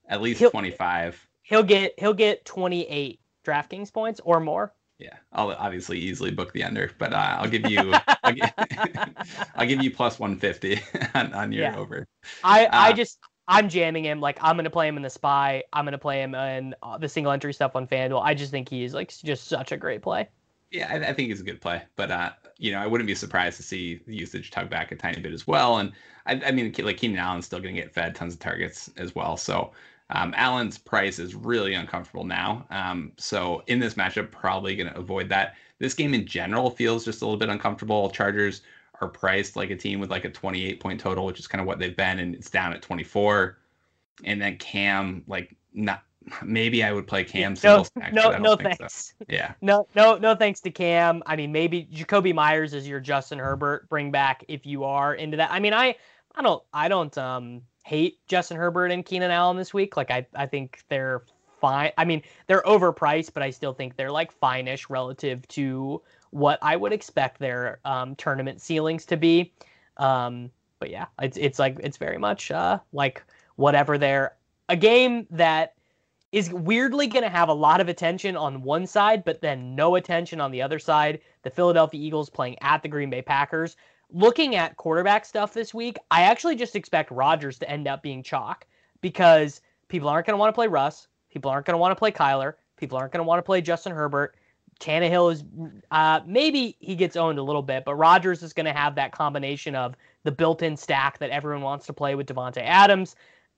[0.08, 1.28] at least he'll, 25.
[1.42, 4.74] He'll get he'll get 28 DraftKings points or more.
[4.98, 7.94] Yeah, I'll obviously easily book the under, but uh, I'll give you
[8.24, 8.52] I'll, give,
[9.54, 10.80] I'll, give, you plus 150
[11.14, 11.76] on, on your yeah.
[11.76, 12.06] over.
[12.42, 13.18] I uh, I just
[13.48, 14.20] I'm jamming him.
[14.20, 15.64] Like I'm gonna play him in the spy.
[15.72, 18.22] I'm gonna play him in uh, the single entry stuff on FanDuel.
[18.22, 20.28] I just think he's like just such a great play.
[20.70, 23.14] Yeah, I, I, think he's a good play, but uh, you know, I wouldn't be
[23.14, 25.78] surprised to see usage tug back a tiny bit as well.
[25.78, 25.92] And
[26.26, 29.38] I, I mean, like Keenan Allen's still gonna get fed tons of targets as well.
[29.38, 29.72] So
[30.10, 32.66] um, Allen's price is really uncomfortable now.
[32.70, 35.54] Um, so in this matchup, probably gonna avoid that.
[35.78, 38.10] This game in general feels just a little bit uncomfortable.
[38.10, 38.60] Chargers
[39.00, 41.66] are priced like a team with like a 28 point total, which is kind of
[41.66, 43.58] what they've been, and it's down at 24.
[44.24, 46.02] And then Cam, like not
[46.42, 49.14] maybe I would play Cam no, No, no thanks.
[49.18, 49.24] So.
[49.28, 49.54] Yeah.
[49.60, 51.22] No, no, no thanks to Cam.
[51.26, 55.36] I mean, maybe Jakobi Myers is your Justin Herbert bring back if you are into
[55.36, 55.50] that.
[55.50, 55.94] I mean, I,
[56.34, 59.96] I don't, I don't um hate Justin Herbert and Keenan Allen this week.
[59.96, 61.22] Like I, I think they're
[61.60, 61.92] fine.
[61.96, 66.76] I mean, they're overpriced, but I still think they're like fine-ish relative to what I
[66.76, 69.52] would expect their um, tournament ceilings to be.
[69.96, 73.22] Um, but yeah, it's it's like it's very much uh, like
[73.56, 74.36] whatever they're
[74.68, 75.74] a game that
[76.30, 79.94] is weirdly going to have a lot of attention on one side, but then no
[79.94, 81.20] attention on the other side.
[81.42, 83.76] The Philadelphia Eagles playing at the Green Bay Packers.
[84.10, 88.22] Looking at quarterback stuff this week, I actually just expect Rodgers to end up being
[88.22, 88.66] chalk
[89.00, 91.08] because people aren't going to want to play Russ.
[91.30, 92.54] People aren't going to want to play Kyler.
[92.76, 94.36] People aren't going to want to play Justin Herbert.
[94.80, 95.44] Tannehill is
[95.90, 99.12] uh, maybe he gets owned a little bit, but Rodgers is going to have that
[99.12, 103.16] combination of the built-in stack that everyone wants to play with Davante Adams,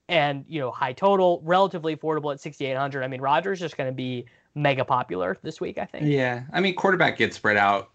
[0.09, 3.03] and you know high total, relatively affordable at 6,800.
[3.03, 5.79] I mean, Rodgers is just going to be mega popular this week.
[5.79, 6.07] I think.
[6.07, 7.91] Yeah, I mean, quarterback gets spread out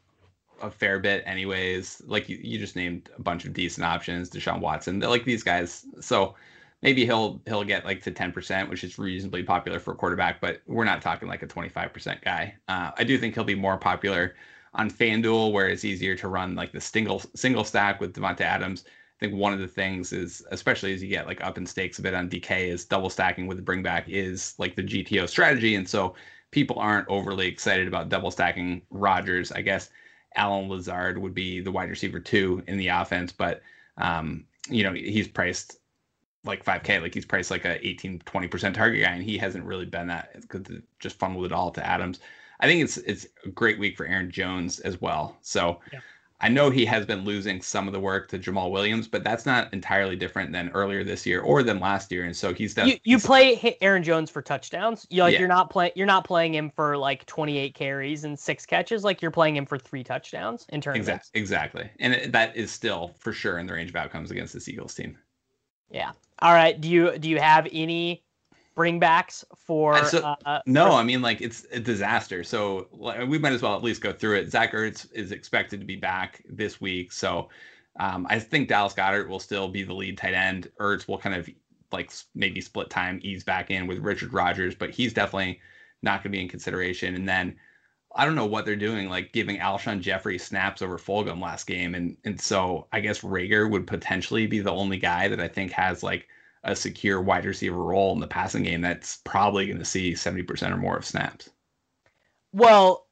[0.61, 2.01] a fair bit anyways.
[2.05, 4.99] Like you, you just named a bunch of decent options, Deshaun Watson.
[4.99, 5.85] Like these guys.
[5.99, 6.35] So
[6.81, 10.61] maybe he'll he'll get like to 10%, which is reasonably popular for a quarterback, but
[10.67, 12.55] we're not talking like a 25% guy.
[12.67, 14.35] Uh, I do think he'll be more popular
[14.73, 18.83] on FanDuel where it's easier to run like the single single stack with Davante Adams.
[18.87, 21.99] I think one of the things is, especially as you get like up in stakes
[21.99, 25.29] a bit on DK, is double stacking with the bring back is like the GTO
[25.29, 25.75] strategy.
[25.75, 26.15] And so
[26.51, 29.53] people aren't overly excited about double stacking Rodgers.
[29.53, 29.89] I guess
[30.35, 33.61] Allen Lazard would be the wide receiver two in the offense, but
[33.97, 35.79] um, you know, he's priced
[36.45, 39.85] like 5k like he's priced like a 18 20% target guy and he hasn't really
[39.85, 40.63] been that because
[40.99, 42.19] just funneled it all to adams
[42.59, 45.99] i think it's it's a great week for aaron jones as well so yeah.
[46.41, 49.45] i know he has been losing some of the work to Jamaal williams but that's
[49.45, 53.01] not entirely different than earlier this year or than last year and so he's definitely
[53.03, 55.39] you, you play aaron jones for touchdowns you like yeah.
[55.39, 59.21] you're not playing you're not playing him for like 28 carries and six catches like
[59.21, 63.15] you're playing him for three touchdowns in terms exactly, exactly and it, that is still
[63.19, 65.17] for sure in the range of outcomes against the eagles team
[65.89, 66.11] yeah.
[66.39, 66.79] All right.
[66.79, 68.23] Do you do you have any
[68.75, 70.03] bringbacks for?
[70.05, 70.91] So, uh, no, for...
[70.93, 72.43] I mean like it's a disaster.
[72.43, 72.87] So
[73.27, 74.51] we might as well at least go through it.
[74.51, 77.49] Zach Ertz is expected to be back this week, so
[77.99, 80.69] um, I think Dallas Goedert will still be the lead tight end.
[80.79, 81.49] Ertz will kind of
[81.91, 85.61] like maybe split time, ease back in with Richard Rodgers, but he's definitely
[86.01, 87.15] not going to be in consideration.
[87.15, 87.55] And then
[88.15, 91.95] I don't know what they're doing, like giving Alshon Jeffery snaps over Fulgham last game,
[91.95, 95.71] and and so I guess Reagor would potentially be the only guy that I think
[95.71, 96.27] has like
[96.63, 100.43] a secure wide receiver role in the passing game that's probably going to see seventy
[100.43, 101.49] percent or more of snaps.
[102.53, 103.07] Well,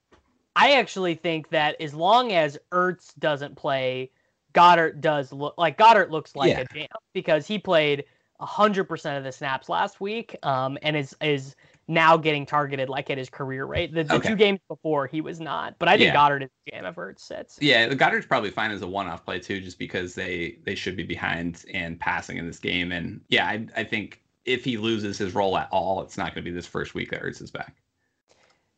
[0.55, 4.09] I actually think that as long as Ertz doesn't play,
[4.53, 6.61] Goedert does look like Goedert looks like yeah.
[6.61, 8.05] a jam because he played
[8.39, 11.55] hundred percent of the snaps last week, um, and is is
[11.87, 13.93] now getting targeted like at his career rate.
[13.93, 14.29] The, the okay.
[14.29, 16.15] two games before he was not, but I think yeah.
[16.15, 17.57] Goedert is jam if Ertz sits.
[17.61, 21.03] Yeah, Goedert's probably fine as a one-off play too, just because they they should be
[21.03, 22.91] behind and passing in this game.
[22.91, 26.43] And yeah, I, I think if he loses his role at all, it's not going
[26.43, 27.75] to be this first week that Ertz is back.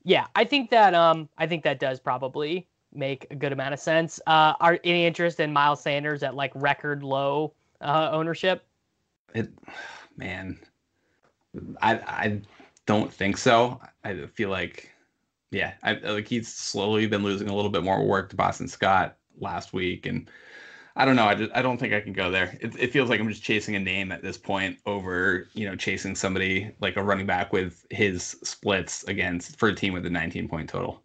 [0.04, 3.80] Yeah, I think that um I think that does probably make a good amount of
[3.80, 4.20] sense.
[4.28, 8.66] Uh, are any interest in Miles Sanders at like record low uh, ownership?
[9.34, 9.50] It,
[10.18, 10.60] man,
[11.82, 12.42] I I
[12.86, 13.80] don't think so.
[14.04, 14.92] I feel like,
[15.52, 19.18] yeah, I like he's slowly been losing a little bit more work to Boston Scott
[19.40, 20.30] last week, and
[20.96, 21.26] I don't know.
[21.26, 22.58] I just I don't think I can go there.
[22.62, 25.76] It, it feels like I'm just chasing a name at this point over you know
[25.76, 30.10] chasing somebody like a running back with his splits against for a team with a
[30.10, 31.02] 19 point total.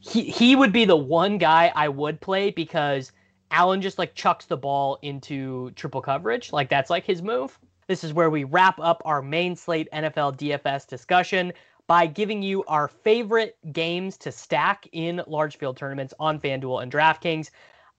[0.00, 3.12] He he would be the one guy I would play because
[3.50, 6.52] Allen just like chucks the ball into triple coverage.
[6.52, 7.58] Like that's like his move.
[7.88, 11.52] This is where we wrap up our main slate NFL DFS discussion
[11.86, 16.90] by giving you our favorite games to stack in large field tournaments on FanDuel and
[16.90, 17.50] DraftKings.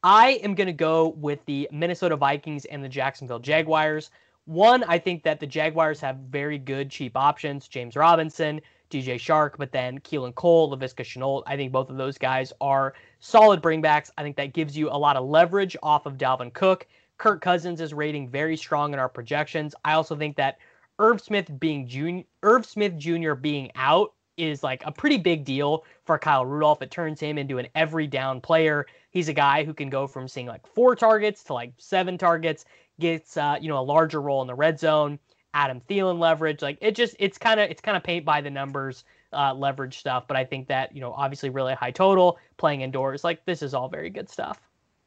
[0.03, 4.11] I am going to go with the Minnesota Vikings and the Jacksonville Jaguars.
[4.43, 7.69] One, I think that the Jaguars have very good cheap options.
[7.69, 8.59] James Robinson,
[8.89, 11.43] DJ Chark, but then Keelan Cole, Laviska Shenault.
[11.47, 14.11] I think both of those guys are solid bringbacks.
[14.17, 16.87] I think that gives you a lot of leverage off of Dalvin Cook.
[17.17, 19.73] Kirk Cousins is rating very strong in our projections.
[19.83, 20.59] I also think that
[20.99, 23.33] Irv Smith being junior, Irv Smith Jr.
[23.33, 26.81] being out is like a pretty big deal for Kyle Rudolph.
[26.81, 28.85] It turns him into an every down player.
[29.09, 32.65] He's a guy who can go from seeing like four targets to like seven targets,
[32.99, 35.19] gets uh, you know a larger role in the red zone.
[35.53, 38.49] Adam Thielen leverage, like it just it's kind of it's kind of paint by the
[38.49, 40.27] numbers uh, leverage stuff.
[40.27, 43.73] But I think that you know obviously really high total playing indoors, like this is
[43.73, 44.61] all very good stuff.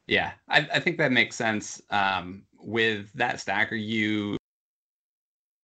[0.07, 1.81] Yeah, I, I think that makes sense.
[1.89, 4.37] Um, with that stack, are you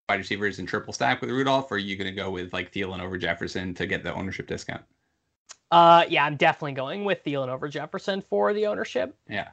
[0.10, 2.72] wide receivers in triple stack with Rudolph, or are you going to go with like
[2.72, 4.84] Thielen over Jefferson to get the ownership discount?
[5.70, 9.16] Uh, yeah, I'm definitely going with Thielen over Jefferson for the ownership.
[9.30, 9.50] Yeah.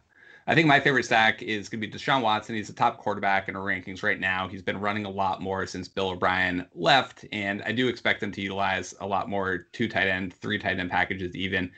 [0.47, 2.55] I think my favorite stack is going to be Deshaun Watson.
[2.55, 4.47] He's the top quarterback in our rankings right now.
[4.47, 8.31] He's been running a lot more since Bill O'Brien left, and I do expect them
[8.33, 11.73] to utilize a lot more two tight end, three tight end packages even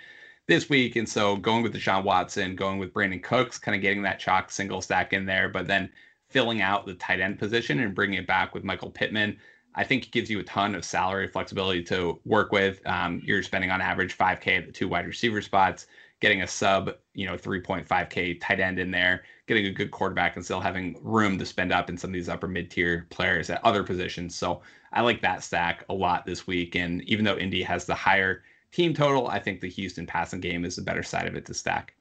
[0.46, 0.96] this week.
[0.96, 4.50] And so going with Deshaun Watson, going with Brandin Cooks, kind of getting that chalk
[4.50, 5.90] single stack in there, but then
[6.28, 9.38] filling out the tight end position and bringing it back with Michael Pittman.
[9.74, 12.80] I think gives you a ton of salary flexibility to work with.
[12.86, 15.86] Um, you're spending on average 5K at the two wide receiver spots,
[16.20, 20.44] getting a sub, you know, 3.5K tight end in there, getting a good quarterback, and
[20.44, 23.62] still having room to spend up in some of these upper mid tier players at
[23.64, 24.34] other positions.
[24.34, 26.74] So I like that stack a lot this week.
[26.74, 28.42] And even though Indy has the higher
[28.76, 31.54] team total, I think the Houston passing game is the better side of it to
[31.54, 31.94] stack.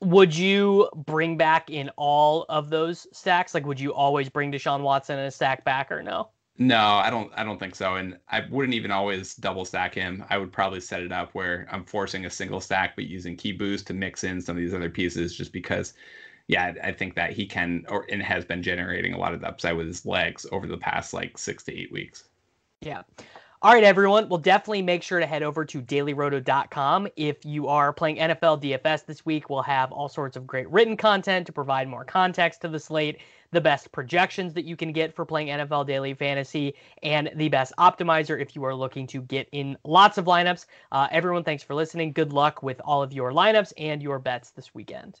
[0.00, 3.54] Would you bring back in all of those stacks?
[3.54, 6.28] Like, would you always bring Deshaun Watson in a stack back or no?
[6.58, 7.30] No, I don't.
[7.36, 7.94] I don't think so.
[7.94, 10.24] And I wouldn't even always double stack him.
[10.28, 13.52] I would probably set it up where I'm forcing a single stack, but using key
[13.52, 15.94] boost to mix in some of these other pieces, just because.
[16.48, 19.76] Yeah, I think that he can or and has been generating a lot of upside
[19.76, 22.24] with his legs over the past like six to eight weeks.
[22.80, 23.02] Yeah.
[23.60, 24.28] All right, everyone.
[24.28, 27.08] Well, definitely make sure to head over to dailyroto.com.
[27.16, 30.96] If you are playing NFL DFS this week, we'll have all sorts of great written
[30.96, 33.18] content to provide more context to the slate,
[33.50, 37.72] the best projections that you can get for playing NFL Daily Fantasy, and the best
[37.80, 40.66] optimizer if you are looking to get in lots of lineups.
[40.92, 42.12] Uh, everyone, thanks for listening.
[42.12, 45.20] Good luck with all of your lineups and your bets this weekend.